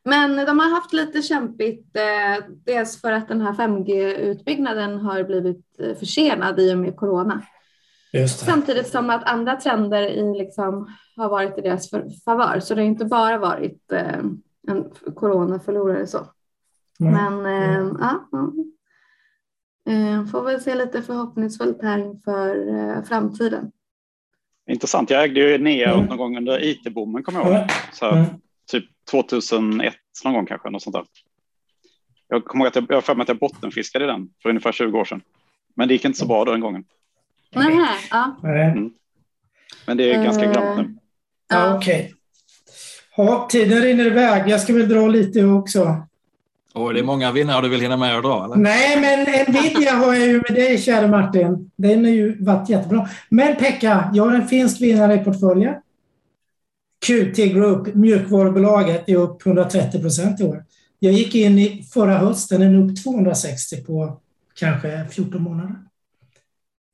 Men 0.05 0.37
de 0.47 0.59
har 0.59 0.71
haft 0.71 0.93
lite 0.93 1.23
kämpigt, 1.23 1.97
eh, 1.97 2.45
dels 2.65 3.01
för 3.01 3.13
att 3.13 3.29
den 3.29 3.41
här 3.41 3.53
5G-utbyggnaden 3.53 4.99
har 4.99 5.25
blivit 5.25 5.81
eh, 5.81 5.97
försenad 5.97 6.61
i 6.61 6.75
och 6.75 6.79
med 6.79 6.97
corona. 6.97 7.43
Samtidigt 8.29 8.89
som 8.89 9.11
att 9.11 9.25
andra 9.25 9.57
trender 9.57 10.03
i 10.03 10.39
liksom, 10.39 10.95
har 11.17 11.29
varit 11.29 11.59
i 11.59 11.61
deras 11.61 11.91
favör. 12.25 12.61
Så 12.61 12.75
det 12.75 12.81
har 12.81 12.87
inte 12.87 13.05
bara 13.05 13.39
varit 13.39 13.93
eh, 13.93 14.19
en 14.69 14.91
coronaförlorare 15.15 16.07
så. 16.07 16.27
Mm. 17.01 17.13
Men 17.13 17.47
eh, 17.47 17.93
ja, 18.01 18.29
ja. 18.33 18.53
Eh, 19.93 20.27
får 20.27 20.43
väl 20.43 20.61
se 20.61 20.75
lite 20.75 21.03
förhoppningsfullt 21.03 21.83
här 21.83 21.99
inför 21.99 22.69
eh, 22.69 23.03
framtiden. 23.05 23.73
Intressant. 24.71 25.11
Jag 25.11 25.25
ägde 25.25 25.41
ju 25.41 25.55
Enea 25.55 25.95
mm. 25.95 26.07
någon 26.07 26.17
gång 26.17 26.37
under 26.37 26.65
IT-boomen 26.65 27.23
kommer 27.23 27.41
jag 27.41 27.49
ihåg. 27.51 27.71
Så 27.93 28.11
mm. 28.11 28.25
Typ 28.71 28.85
2001 29.11 29.95
någon 30.25 30.35
gång 30.35 30.47
kanske. 30.47 30.71
Något 30.71 30.83
sånt 30.83 30.95
där. 30.95 31.05
Jag 32.29 32.45
kommer 32.45 32.65
ihåg 32.65 32.69
att 32.69 32.77
jag, 32.77 32.87
jag 32.89 33.05
för 33.05 33.15
mig 33.15 33.23
att 33.23 33.29
jag 33.29 33.39
bottenfiskade 33.39 34.07
den 34.07 34.29
för 34.43 34.49
ungefär 34.49 34.73
20 34.73 34.99
år 34.99 35.05
sedan. 35.05 35.21
Men 35.77 35.89
det 35.89 35.95
gick 35.95 36.05
inte 36.05 36.19
så 36.19 36.27
bra 36.27 36.45
då 36.45 36.53
den 36.53 36.61
gången. 36.61 36.85
Nej, 37.55 37.89
ja. 38.11 38.37
Mm. 38.45 38.91
Men 39.87 39.97
det 39.97 40.13
är 40.13 40.25
ganska 40.25 40.47
uh, 40.47 40.53
glömt 40.53 40.77
nu. 40.79 40.97
Ja, 41.49 41.77
Okej. 41.77 42.01
Okay. 42.01 42.15
Ja, 43.17 43.49
tiden 43.51 43.83
rinner 43.83 44.07
iväg. 44.07 44.49
Jag 44.49 44.61
ska 44.61 44.73
väl 44.73 44.89
dra 44.89 45.09
lite 45.09 45.45
också. 45.45 45.97
Och 46.75 46.95
det 46.95 47.01
är 47.01 47.05
många 47.05 47.33
vinnare 47.33 47.63
du 47.63 47.69
vill 47.69 47.81
hinna 47.81 47.97
med 47.97 48.17
att 48.17 48.23
dra? 48.23 48.45
Eller? 48.45 48.57
Nej, 48.57 49.01
men 49.01 49.21
Nvidia 49.49 49.93
har 49.93 50.15
jag 50.15 50.27
ju 50.27 50.43
med 50.49 50.55
dig, 50.55 50.79
kära 50.79 51.07
Martin. 51.07 51.71
Den 51.77 52.05
har 52.05 52.11
ju 52.11 52.45
varit 52.45 52.69
jättebra. 52.69 53.09
Men 53.29 53.57
Pekka, 53.57 54.11
jag 54.15 54.25
har 54.25 54.35
en 54.35 54.49
finsk 54.49 54.81
vinnare 54.81 55.15
i 55.15 55.19
portföljen. 55.19 55.75
QT 57.07 57.37
Group, 57.37 57.95
mjukvarubolaget, 57.95 59.09
är 59.09 59.17
upp 59.17 59.47
130 59.47 60.01
procent 60.01 60.41
i 60.41 60.45
år. 60.45 60.65
Jag 60.99 61.13
gick 61.13 61.35
in 61.35 61.59
i 61.59 61.87
förra 61.93 62.19
hösten, 62.19 62.61
den 62.61 62.75
är 62.75 62.91
upp 62.91 63.03
260 63.03 63.85
på 63.85 64.21
kanske 64.55 65.07
14 65.11 65.43
månader. 65.43 65.77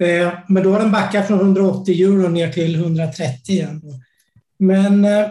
Eh, 0.02 0.32
men 0.48 0.62
då 0.62 0.72
har 0.72 0.78
den 0.78 0.92
backat 0.92 1.26
från 1.26 1.40
180 1.40 2.04
euro 2.04 2.28
ner 2.28 2.52
till 2.52 2.74
130 2.74 3.54
igen. 3.54 3.82
Men 4.58 5.04
eh, 5.04 5.26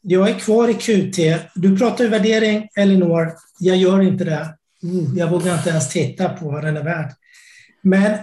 jag 0.00 0.30
är 0.30 0.38
kvar 0.38 0.68
i 0.68 0.74
QT. 0.74 1.18
Du 1.54 1.78
pratar 1.78 2.04
ju 2.04 2.10
värdering, 2.10 2.68
Elinor. 2.76 3.32
Jag 3.58 3.76
gör 3.76 4.02
inte 4.02 4.24
det. 4.24 4.54
Mm, 4.82 5.16
jag 5.16 5.30
vågar 5.30 5.58
inte 5.58 5.70
ens 5.70 5.88
titta 5.88 6.28
på 6.28 6.50
vad 6.50 6.64
den 6.64 6.76
är 6.76 6.84
värd. 6.84 7.12
Men 7.82 8.18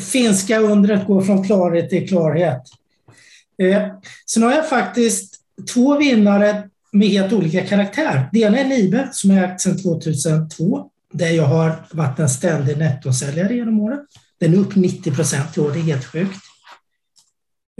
finska 0.00 0.58
undret 0.58 1.06
går 1.06 1.22
från 1.22 1.44
klarhet 1.44 1.90
till 1.90 2.08
klarhet. 2.08 2.62
Eh, 3.60 3.86
sen 4.26 4.42
har 4.42 4.52
jag 4.52 4.68
faktiskt 4.68 5.34
två 5.74 5.98
vinnare 5.98 6.68
med 6.92 7.08
helt 7.08 7.32
olika 7.32 7.66
karaktär. 7.66 8.28
Det 8.32 8.40
ena 8.40 8.58
är 8.58 8.68
Libe 8.68 9.08
som 9.12 9.30
är 9.30 9.44
ägt 9.44 9.60
sedan 9.60 9.82
2002, 9.82 10.90
där 11.12 11.30
jag 11.30 11.46
har 11.46 11.86
varit 11.92 12.18
en 12.18 12.28
ständig 12.28 12.78
nettosäljare 12.78 13.54
genom 13.54 13.80
åren. 13.80 14.06
Den 14.40 14.54
är 14.54 14.58
upp 14.58 14.76
90 14.76 15.14
procent 15.14 15.56
i 15.56 15.60
år, 15.60 15.70
det 15.70 15.78
är 15.78 15.82
helt 15.82 16.04
sjukt. 16.04 16.40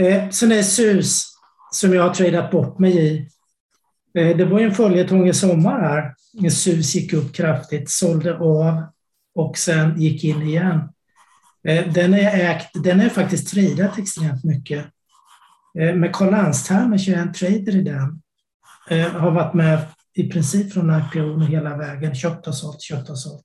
Eh, 0.00 0.30
sen 0.30 0.52
är 0.52 0.56
det 0.56 0.64
SUS 0.64 1.26
som 1.72 1.94
jag 1.94 2.02
har 2.02 2.14
tradat 2.14 2.50
bort 2.50 2.78
mig 2.78 3.06
i. 3.06 3.28
Eh, 4.18 4.36
det 4.36 4.44
var 4.44 4.60
ju 4.60 4.66
en 4.66 4.74
följetong 4.74 5.28
i 5.28 5.34
sommar 5.34 5.80
här. 5.80 6.14
SUS 6.50 6.94
gick 6.94 7.12
upp 7.12 7.34
kraftigt, 7.34 7.90
sålde 7.90 8.38
av 8.38 8.82
och 9.34 9.58
sen 9.58 10.00
gick 10.00 10.24
in 10.24 10.42
igen. 10.42 10.80
Eh, 11.68 11.92
den 11.92 12.14
är, 12.14 12.50
ägt, 12.50 12.70
den 12.74 13.00
är 13.00 13.08
faktiskt 13.08 13.48
tradat 13.50 13.98
extremt 13.98 14.44
mycket. 14.44 14.86
Eh, 15.78 15.94
med 15.94 16.12
Carl 16.12 16.30
Landstermer, 16.30 16.98
21 16.98 17.34
trader 17.34 17.76
i 17.76 17.82
den, 17.82 18.22
Jag 18.88 19.10
har 19.10 19.30
varit 19.30 19.54
med 19.54 19.86
i 20.14 20.30
princip 20.30 20.72
från 20.72 21.00
IPO 21.00 21.40
hela 21.40 21.76
vägen. 21.76 22.14
Köpt 22.14 22.46
och 22.46 22.54
sålt, 22.54 22.80
köpt 22.80 23.10
och 23.10 23.18
sålt. 23.18 23.44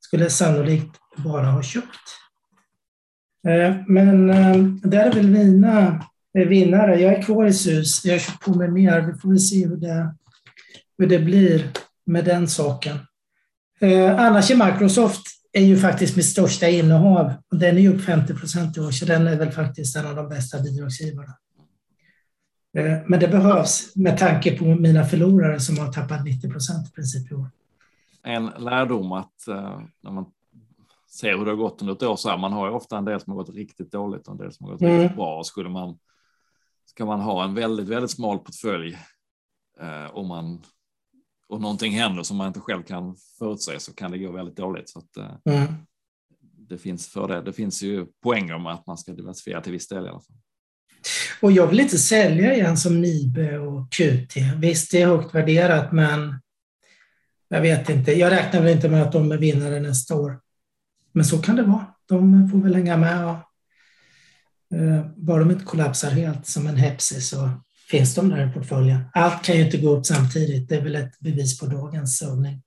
Skulle 0.00 0.30
sannolikt 0.30 0.96
bara 1.16 1.46
ha 1.46 1.62
köpt. 1.62 1.86
Eh, 3.48 3.76
men 3.86 4.26
där 4.80 5.06
är 5.06 5.12
väl 5.12 5.30
mina 5.30 6.04
vinnare. 6.32 7.00
Jag 7.00 7.14
är 7.14 7.22
kvar 7.22 7.46
i 7.46 7.52
SUS. 7.52 8.04
Jag 8.04 8.14
har 8.14 8.38
på 8.52 8.58
mig 8.58 8.70
mer. 8.70 9.00
Vi 9.00 9.18
får 9.18 9.28
väl 9.28 9.40
se 9.40 9.66
hur 9.66 9.76
det, 9.76 10.14
hur 10.98 11.06
det 11.06 11.18
blir 11.18 11.70
med 12.06 12.24
den 12.24 12.48
saken. 12.48 12.98
Annars 14.18 14.50
är 14.50 14.72
Microsoft 14.72 15.22
är 15.52 15.64
ju 15.64 15.76
faktiskt 15.76 16.16
mitt 16.16 16.26
största 16.26 16.68
innehav. 16.68 17.32
Den 17.50 17.76
är 17.76 17.80
ju 17.80 17.94
upp 17.94 18.04
50 18.04 18.34
procent 18.34 18.76
i 18.76 18.80
år, 18.80 18.90
så 18.90 19.04
den 19.04 19.26
är 19.26 19.36
väl 19.36 19.50
faktiskt 19.50 19.96
en 19.96 20.06
av 20.06 20.16
de 20.16 20.28
bästa 20.28 20.60
bidragsgivarna. 20.60 21.34
Eh, 22.74 22.98
men 23.06 23.20
det 23.20 23.28
behövs 23.28 23.96
med 23.96 24.18
tanke 24.18 24.58
på 24.58 24.64
mina 24.64 25.04
förlorare 25.04 25.60
som 25.60 25.78
har 25.78 25.92
tappat 25.92 26.24
90 26.24 26.50
procent 26.50 26.88
i 26.88 26.92
princip 26.92 27.32
i 27.32 27.34
år. 27.34 27.50
En 28.22 28.46
lärdom 28.46 29.12
att 29.12 29.44
uh, 29.48 29.80
när 30.00 30.10
man 30.10 30.26
ser 31.10 31.38
hur 31.38 31.44
det 31.44 31.50
har 31.50 31.56
gått 31.56 31.82
under 31.82 31.94
ett 31.94 32.02
år 32.02 32.16
så 32.16 32.28
här, 32.28 32.38
man 32.38 32.52
har 32.52 32.66
ju 32.66 32.72
ofta 32.72 32.98
en 32.98 33.04
del 33.04 33.20
som 33.20 33.32
har 33.32 33.44
gått 33.44 33.54
riktigt 33.54 33.92
dåligt 33.92 34.26
och 34.26 34.32
en 34.32 34.38
del 34.38 34.52
som 34.52 34.66
har 34.66 34.72
gått 34.72 34.82
mm. 34.82 35.00
riktigt 35.00 35.16
bra. 35.16 35.44
Skulle 35.44 35.68
man 35.68 35.98
ska 36.84 37.04
man 37.04 37.20
ha 37.20 37.44
en 37.44 37.54
väldigt, 37.54 37.88
väldigt 37.88 38.10
smal 38.10 38.38
portfölj 38.38 38.98
eh, 39.80 40.16
om 40.16 40.28
man 40.28 40.62
och 41.48 41.60
någonting 41.60 41.92
händer 41.92 42.22
som 42.22 42.36
man 42.36 42.46
inte 42.46 42.60
själv 42.60 42.82
kan 42.82 43.16
förutse 43.38 43.80
så 43.80 43.94
kan 43.94 44.10
det 44.10 44.18
gå 44.18 44.32
väldigt 44.32 44.56
dåligt. 44.56 44.88
Så 44.88 44.98
att, 44.98 45.16
eh, 45.16 45.36
mm. 45.44 45.74
det 46.40 46.78
finns 46.78 47.08
för 47.08 47.28
det. 47.28 47.42
Det 47.42 47.52
finns 47.52 47.82
ju 47.82 48.06
poänger 48.22 48.58
med 48.58 48.72
att 48.72 48.86
man 48.86 48.98
ska 48.98 49.12
diversifiera 49.12 49.60
till 49.60 49.72
viss 49.72 49.88
del 49.88 50.06
i 50.06 50.08
alla 50.08 50.20
fall. 50.20 50.36
Och 51.40 51.52
jag 51.52 51.66
vill 51.66 51.80
inte 51.80 51.98
sälja 51.98 52.54
igen 52.54 52.76
som 52.76 53.00
Nibe 53.00 53.58
och 53.58 53.92
QT. 53.92 54.36
Visst, 54.56 54.90
det 54.90 55.02
är 55.02 55.06
högt 55.06 55.34
värderat, 55.34 55.92
men 55.92 56.40
jag 57.48 57.60
vet 57.60 57.88
inte. 57.88 58.12
Jag 58.12 58.32
räknar 58.32 58.60
väl 58.60 58.72
inte 58.72 58.88
med 58.88 59.02
att 59.02 59.12
de 59.12 59.32
är 59.32 59.38
vinnare 59.38 59.80
nästa 59.80 60.14
år. 60.14 60.40
Men 61.12 61.24
så 61.24 61.38
kan 61.38 61.56
det 61.56 61.62
vara. 61.62 61.86
De 62.08 62.48
får 62.48 62.58
väl 62.58 62.74
hänga 62.74 62.96
med. 62.96 63.24
Och, 63.24 63.38
eh, 64.78 65.06
bara 65.16 65.38
de 65.38 65.50
inte 65.50 65.64
kollapsar 65.64 66.10
helt 66.10 66.46
som 66.46 66.66
en 66.66 66.76
Hepsi 66.76 67.20
så 67.20 67.50
finns 67.90 68.14
de 68.14 68.28
där 68.28 68.50
i 68.50 68.52
portföljen. 68.52 69.04
Allt 69.12 69.44
kan 69.44 69.56
ju 69.56 69.64
inte 69.64 69.78
gå 69.78 69.96
upp 69.96 70.06
samtidigt. 70.06 70.68
Det 70.68 70.76
är 70.76 70.82
väl 70.82 70.94
ett 70.94 71.20
bevis 71.20 71.58
på 71.58 71.66
dagens 71.66 72.22
övning. 72.22 72.62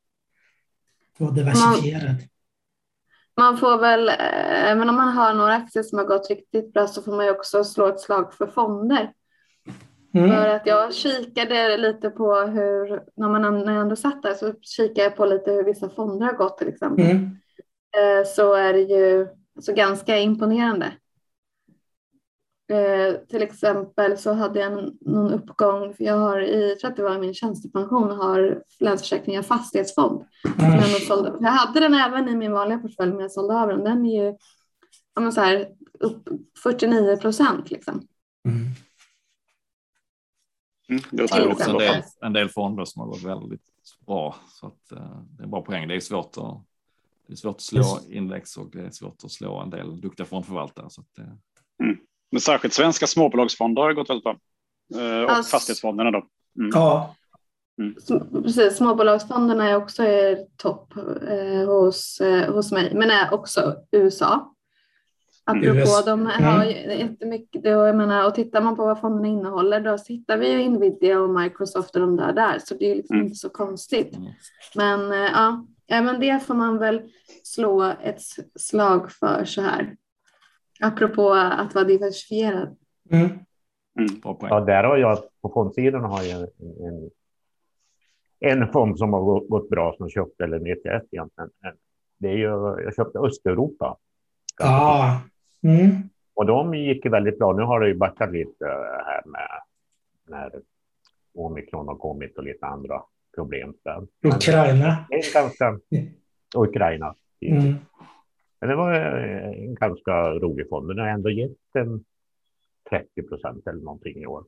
Var 1.18 1.32
diversifierad. 1.32 2.16
Man 3.38 3.58
får 3.58 3.78
väl, 3.78 4.10
eh, 4.10 4.78
men 4.78 4.90
om 4.90 4.96
man 4.96 5.08
har 5.08 5.34
några 5.34 5.54
aktier 5.54 5.84
som 5.84 5.98
har 5.98 6.06
gått 6.06 6.30
riktigt 6.30 6.74
bra 6.74 6.88
så 6.88 7.02
får 7.02 7.12
man 7.12 7.26
ju 7.26 7.32
också 7.32 7.64
slå 7.64 7.88
ett 7.88 8.00
slag 8.00 8.34
för 8.34 8.48
fonder. 8.48 9.12
Mm. 10.14 10.30
För 10.30 10.48
att 10.50 10.66
jag 10.66 10.94
kikade 10.94 11.78
lite 11.78 12.10
på 12.10 12.36
hur, 12.36 13.02
när, 13.16 13.30
man, 13.30 13.66
när 13.66 13.74
jag 13.74 13.82
ändå 13.82 13.96
satt 13.96 14.24
där 14.24 14.34
så 14.34 14.54
kikade 14.62 15.02
jag 15.02 15.16
på 15.16 15.26
lite 15.26 15.52
hur 15.52 15.64
vissa 15.64 15.90
fonder 15.90 16.26
har 16.26 16.34
gått 16.34 16.58
till 16.58 16.68
exempel. 16.68 17.06
Mm. 17.06 17.38
Eh, 17.98 18.26
Så 18.26 18.54
är 18.54 18.74
det 18.74 18.82
ju 18.82 19.28
alltså 19.56 19.74
ganska 19.74 20.18
imponerande. 20.18 20.92
Eh, 22.70 23.16
till 23.30 23.42
exempel 23.42 24.18
så 24.18 24.34
hade 24.34 24.60
jag 24.60 24.72
någon 25.02 25.34
uppgång, 25.34 25.94
för 25.94 26.04
jag 26.04 26.18
har 26.18 26.42
i, 26.42 26.70
jag 26.70 26.80
tror 26.80 26.92
att 26.92 26.98
det 26.98 27.04
var 27.04 27.20
min 27.20 27.34
tjänstepension, 27.34 28.12
har 28.12 28.64
Länsförsäkringar 28.80 29.42
fastighetsfond. 29.42 30.26
Mm. 30.60 30.80
Jag, 30.80 31.02
sålde, 31.02 31.34
jag 31.40 31.50
hade 31.50 31.80
den 31.80 31.94
även 31.94 32.30
i 32.30 32.36
min 32.36 32.52
vanliga 32.52 32.80
portfölj 32.80 33.12
men 33.12 33.20
jag 33.20 33.32
sålde 33.32 33.62
av 33.62 33.68
den. 33.68 33.84
Den 33.84 34.06
är 34.06 34.26
ju 34.26 34.38
ja, 35.16 35.22
men 35.22 35.32
så 35.32 35.42
här, 35.42 35.70
upp 36.00 36.30
49 36.64 37.18
procent. 37.18 37.72
Liksom. 37.72 38.08
Mm. 38.48 38.58
Mm, 40.90 41.02
är 41.24 41.28
Till 41.28 41.52
också 41.52 41.72
en 41.72 41.78
del, 41.78 42.04
en 42.22 42.34
del 42.34 42.50
fonder 42.50 42.86
som 42.86 43.00
har 43.00 43.08
gått 43.08 43.24
väldigt 43.24 43.62
bra. 44.06 44.36
Så 44.50 44.68
att, 44.68 44.92
eh, 44.92 45.22
det 45.38 45.44
är 45.44 45.48
bra 45.48 45.62
poäng. 45.62 45.88
Det 45.88 45.96
är 45.96 46.00
svårt 46.00 46.38
att, 46.38 46.64
det 47.28 47.34
är 47.34 47.36
svårt 47.36 47.56
att 47.56 47.62
slå 47.62 48.00
index 48.10 48.58
och 48.58 48.72
det 48.72 48.82
är 48.82 48.92
svårt 48.92 49.24
att 49.24 49.32
slå 49.32 49.60
en 49.60 49.70
del 49.70 50.02
duktiga 50.02 50.26
fondförvaltare. 50.26 50.90
Så 50.90 51.02
att, 51.02 51.18
eh, 51.18 51.34
Men 52.32 52.42
särskilt 52.42 52.74
svenska 52.74 53.08
småbolagsfonder 53.08 53.82
har 53.82 53.94
gått 53.94 54.10
väldigt 54.10 54.24
bra. 54.24 54.38
Eh, 54.96 55.24
Och 55.24 55.32
Alltså- 55.32 55.52
fastighetsfonderna 55.52 56.12
då. 56.12 56.18
Mm. 56.60 56.72
Ja, 56.74 57.14
Sm- 57.82 58.44
Precis, 58.44 58.78
småbolagsfonderna 58.78 59.70
är 59.70 59.76
också 59.76 60.04
i 60.04 60.48
topp 60.58 60.94
eh, 61.28 61.66
hos, 61.68 62.22
eh, 62.22 62.54
hos 62.54 62.72
mig, 62.72 62.92
men 62.96 63.12
är 63.12 63.34
också 63.34 63.76
USA. 63.92 64.54
Apropå, 65.46 65.66
USA. 65.68 66.02
de 66.06 66.26
har 66.26 66.64
Mm. 66.64 67.00
jättemycket, 67.00 67.64
då, 67.64 67.70
jag 67.70 67.96
menar, 67.96 68.28
och 68.28 68.36
tittar 68.36 68.62
man 68.62 68.76
på 68.76 68.86
vad 68.86 69.00
fonderna 69.00 69.28
innehåller 69.28 69.82
då 69.82 69.98
så 69.98 70.14
hittar 70.14 70.38
vi 70.38 70.50
ju 70.52 70.70
Nvidia 70.70 71.20
och 71.20 71.30
Microsoft 71.30 71.96
och 71.96 72.02
de 72.02 72.16
där 72.16 72.34
där, 72.34 72.60
så 72.60 72.76
det 72.76 72.86
är 72.86 72.90
ju 72.90 72.96
liksom 72.96 73.16
Mm. 73.16 73.26
inte 73.28 73.38
så 73.38 73.50
konstigt. 73.50 74.16
Mm. 74.16 74.32
Men 74.76 75.12
eh, 75.12 75.18
ja, 75.32 75.66
ja, 75.86 76.02
men 76.02 76.20
det 76.20 76.44
får 76.46 76.54
man 76.54 76.78
väl 76.78 77.02
slå 77.44 77.84
ett 77.84 78.22
slag 78.60 79.12
för 79.12 79.46
så 79.46 79.62
här. 79.62 79.96
Apropå 80.82 81.34
att 81.34 81.76
vara 81.76 81.86
diversifierad. 81.86 82.76
mm. 83.12 83.30
poäng. 84.22 84.50
Ja, 84.50 84.60
där 84.60 84.84
har 84.84 84.98
jag 84.98 85.20
på 85.42 85.50
fondsidan 85.50 86.04
har 86.04 86.24
jag 86.24 86.42
en, 86.42 86.50
en, 86.88 88.62
en 88.62 88.72
fond 88.72 88.98
som 88.98 89.14
har 89.14 89.22
gå- 89.22 89.48
gått 89.50 89.70
bra 89.70 89.94
som 89.98 90.06
jag 90.06 90.12
köpte, 90.12 90.44
eller 90.44 90.58
en 90.60 90.68
ETF 90.68 91.04
egentligen. 91.12 91.50
Det 92.18 92.28
är 92.28 92.38
ju, 92.38 92.44
jag 92.84 92.96
köpte 92.96 93.20
Östeuropa. 93.20 93.98
ja. 94.60 95.22
Mm. 95.64 95.92
Och 96.34 96.46
de 96.46 96.74
gick 96.74 97.06
väldigt 97.06 97.40
bra. 97.40 97.54
Nu 97.54 97.62
har 97.62 97.80
det 97.80 97.88
ju 97.88 97.94
backat 97.96 98.32
lite 98.32 98.66
eh, 98.66 99.06
här 99.06 99.22
med 99.26 99.62
när 100.28 100.62
omikron 101.36 101.88
har 101.88 101.96
kommit 101.96 102.38
och 102.38 102.44
lite 102.44 102.66
andra 102.66 103.02
problem. 103.36 103.74
Där. 103.84 104.08
Ukraina. 104.24 105.06
Ganska... 105.10 105.80
Ukraina. 106.56 107.16
Mm. 107.42 107.76
Men 108.60 108.70
det 108.70 108.76
var 108.76 108.94
eh, 108.94 109.50
en 109.50 109.76
ganska 109.76 110.30
rolig 110.30 110.70
fond. 110.70 110.88
Den 110.88 110.98
har 111.00 111.08
ändå 111.08 111.30
gett 111.30 111.58
en 111.74 112.04
30 112.90 113.24
procent 113.24 113.68
eller 113.68 113.82
någonting 113.82 114.22
i 114.22 114.26
år. 114.26 114.46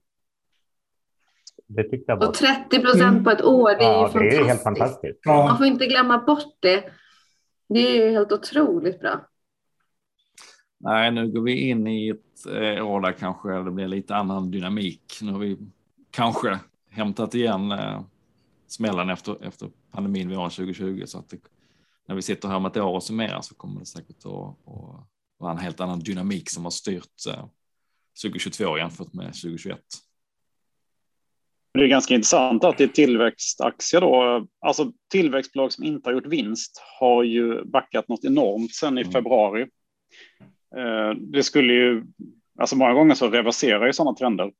Det 1.67 1.83
tyckte 1.83 2.11
jag 2.11 2.17
var... 2.17 2.27
Och 2.27 2.33
30 2.33 2.79
procent 2.79 3.11
Mm. 3.11 3.23
på 3.23 3.29
ett 3.29 3.43
år, 3.43 3.69
det 3.69 3.83
är 3.83 3.91
ja, 3.91 4.11
ju 4.13 4.19
det 4.19 4.25
är 4.35 4.39
fantastiskt. 4.39 4.47
helt 4.49 4.63
fantastiskt. 4.63 5.25
Man 5.25 5.35
Ja. 5.37 5.55
får 5.57 5.65
inte 5.67 5.85
glömma 5.85 6.17
bort 6.17 6.55
det. 6.59 6.83
Det 7.69 7.79
är 7.79 8.05
ju 8.05 8.11
helt 8.11 8.31
otroligt 8.31 8.99
bra. 8.99 9.25
Nej, 10.77 11.11
nu 11.11 11.31
går 11.31 11.41
vi 11.41 11.69
in 11.69 11.87
i 11.87 12.09
ett 12.09 12.45
eh, 12.55 12.87
år 12.87 13.01
där 13.01 13.11
kanske 13.11 13.49
det 13.49 13.71
blir 13.71 13.87
lite 13.87 14.15
annan 14.15 14.51
dynamik. 14.51 15.19
Nu 15.21 15.31
har 15.31 15.39
vi 15.39 15.57
kanske 16.11 16.59
hämtat 16.89 17.35
igen 17.35 17.71
eh, 17.71 18.01
smällen 18.67 19.09
efter, 19.09 19.45
efter 19.47 19.69
pandemin 19.91 20.29
vi 20.29 20.35
har 20.35 20.49
2020 20.49 21.03
så 21.05 21.19
att 21.19 21.29
det, 21.29 21.37
när 22.09 22.15
vi 22.15 22.21
sitter 22.21 22.47
här 22.47 22.55
om 22.55 22.65
ett 22.65 22.77
år 22.77 22.93
och 22.95 23.03
summerar 23.03 23.41
så 23.41 23.55
kommer 23.55 23.79
det 23.79 23.85
säkert 23.85 24.17
att, 24.25 24.55
vara 25.37 25.51
en 25.51 25.57
helt 25.57 25.79
annan 25.79 25.99
dynamik 25.99 26.49
som 26.49 26.63
har 26.63 26.71
styrt 26.71 27.25
eh, 27.29 27.45
2022 28.23 28.77
jämfört 28.77 29.13
med 29.13 29.25
2021. 29.25 29.79
Det 31.73 31.83
är 31.83 31.87
ganska 31.87 32.13
intressant 32.13 32.63
att 32.63 32.77
det 32.77 32.83
är 32.83 32.87
tillväxtaktier 32.87 34.01
då. 34.01 34.45
Alltså 34.59 34.91
tillväxtbolag 35.11 35.71
som 35.73 35.83
inte 35.83 36.09
har 36.09 36.13
gjort 36.13 36.25
vinst 36.25 36.81
har 36.99 37.23
ju 37.23 37.65
backat 37.65 38.07
något 38.07 38.25
enormt 38.25 38.75
sedan 38.75 38.97
i 38.97 39.01
Mm. 39.01 39.11
februari. 39.11 39.61
Eh, 40.77 41.11
Det 41.17 41.43
skulle 41.43 41.73
ju, 41.73 42.03
alltså 42.59 42.75
många 42.75 42.93
gånger 42.93 43.15
så 43.15 43.29
reverserar 43.29 43.85
ju 43.87 43.93
sådana 43.93 44.15
trender. 44.15 44.51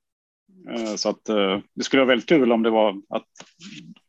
Eh, 0.75 0.95
Så 0.95 1.09
att 1.09 1.29
eh, 1.29 1.59
det 1.73 1.83
skulle 1.83 1.99
vara 2.01 2.09
väldigt 2.09 2.29
kul 2.29 2.51
om 2.51 2.63
det 2.63 2.69
var 2.69 3.01
att 3.09 3.27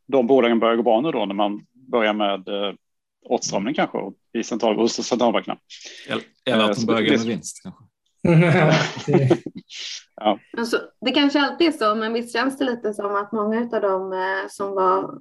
de 0.07 0.26
bolagen 0.26 0.59
börjar 0.61 0.76
gå 0.76 0.83
bra 0.83 1.00
nu 1.00 1.11
då 1.11 1.26
när 1.26 1.35
man 1.35 1.66
börjar 1.72 2.12
med 2.12 2.48
eh, 2.48 2.74
åtstramning 3.24 3.74
kanske 3.74 3.98
i 4.33 4.42
central, 4.44 4.76
hos 4.76 4.92
centralbankerna. 5.06 5.59
Eller, 6.09 6.22
att 6.22 6.61
Eh, 6.61 6.66
de 6.68 6.74
så 6.74 6.87
börjar 6.87 7.11
med 7.18 7.26
vinst 7.26 7.62
kanske. 7.62 7.85
Ja, 10.16 10.33
det- 10.33 10.40
Men 10.52 10.66
så, 10.66 10.76
det 11.00 11.11
kanske 11.11 11.40
alltid 11.40 11.68
är 11.68 11.72
så, 11.72 11.94
men 11.94 12.12
visst 12.12 12.33
känns 12.33 12.59
det 12.59 12.64
lite 12.64 12.94
som 12.94 13.14
att 13.16 13.33
många 13.33 13.61
av 13.72 13.80
dem 13.83 14.12
eh, 14.12 14.48
som 14.50 14.74
var 14.74 15.18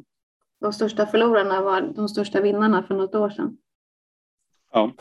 de 0.62 0.74
största 0.74 1.06
förlorarna 1.06 1.62
var 1.62 1.82
de 1.82 2.10
största 2.10 2.42
vinnarna 2.42 2.84
för 2.84 2.96
något 2.96 3.16
år 3.16 3.30
sedan. 3.30 3.58
Ja, 4.72 4.92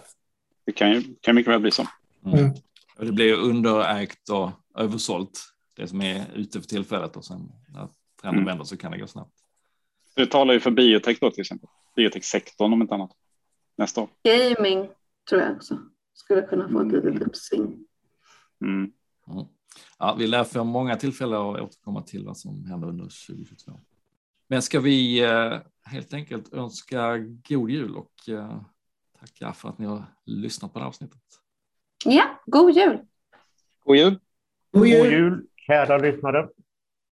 det 0.67 0.73
kan 0.73 0.91
ju 0.91 1.03
kan 1.21 1.35
mycket 1.35 1.53
väl 1.53 1.61
bli 1.61 1.71
så. 1.71 1.87
Mm. 2.27 2.51
Och 2.99 3.05
det 3.07 3.13
blir 3.13 3.27
ju 3.27 3.35
underägt 3.37 4.29
och 4.29 4.51
översålt 4.81 5.41
det 5.77 5.89
som 5.89 6.03
är 6.03 6.25
ute 6.35 6.61
för 6.61 6.69
tillfället 6.69 7.17
och 7.17 7.25
sen 7.25 7.53
när 7.69 7.89
trenden 8.21 8.39
Mm. 8.43 8.45
vänder 8.45 8.65
så 8.65 8.77
kan 8.77 8.93
det 8.93 8.99
gå 8.99 9.07
snabbt. 9.07 9.38
Det 10.19 10.27
talar 10.27 10.55
ju 10.55 10.61
för 10.61 10.71
biotech 10.71 11.19
då 11.21 11.31
till 11.31 11.41
exempel. 11.41 11.69
Biotech-sektorn 11.97 12.73
om 12.73 12.83
inte 12.83 12.95
annat. 12.95 13.11
Nästa 13.77 14.01
år. 14.01 14.09
Gaming 14.23 14.89
tror 15.29 15.43
jag 15.43 15.57
också 15.57 15.79
skulle 16.15 16.43
kunna 16.43 16.69
få 16.69 16.81
ett 16.81 16.93
litet 16.93 17.23
uppsving. 17.23 17.87
Mm. 18.65 18.93
Mm. 19.29 19.47
Ja, 19.99 20.17
vi 20.19 20.27
lär 20.27 20.45
få 20.45 20.65
många 20.65 20.97
tillfällen 20.97 21.39
att 21.39 21.61
återkomma 21.61 22.03
till 22.03 22.27
vad 22.27 22.37
som 22.37 22.65
händer 22.65 22.89
under 22.89 23.05
2022. 23.05 23.81
Men 24.49 24.63
ska 24.63 24.81
vi 24.81 25.25
eh, 25.25 25.59
helt 25.85 26.15
enkelt 26.15 26.53
önska 26.53 27.19
god 27.49 27.71
jul 27.71 27.97
och 27.97 28.29
eh, 28.29 28.61
tacka 29.21 29.53
för 29.53 29.69
att 29.69 29.79
ni 29.79 29.87
har 29.87 30.05
lyssnat 30.27 30.73
på 30.73 30.79
det 30.79 30.83
här 30.83 30.89
avsnittet. 30.89 31.23
Ja, 32.05 32.43
god 32.47 32.77
jul! 32.77 32.99
God 33.85 33.97
jul! 33.97 34.11
God 34.71 34.83
God 34.83 34.89
jul. 34.89 35.13
jul, 35.13 35.47
kära 35.67 35.99
lyssnare. 35.99 36.49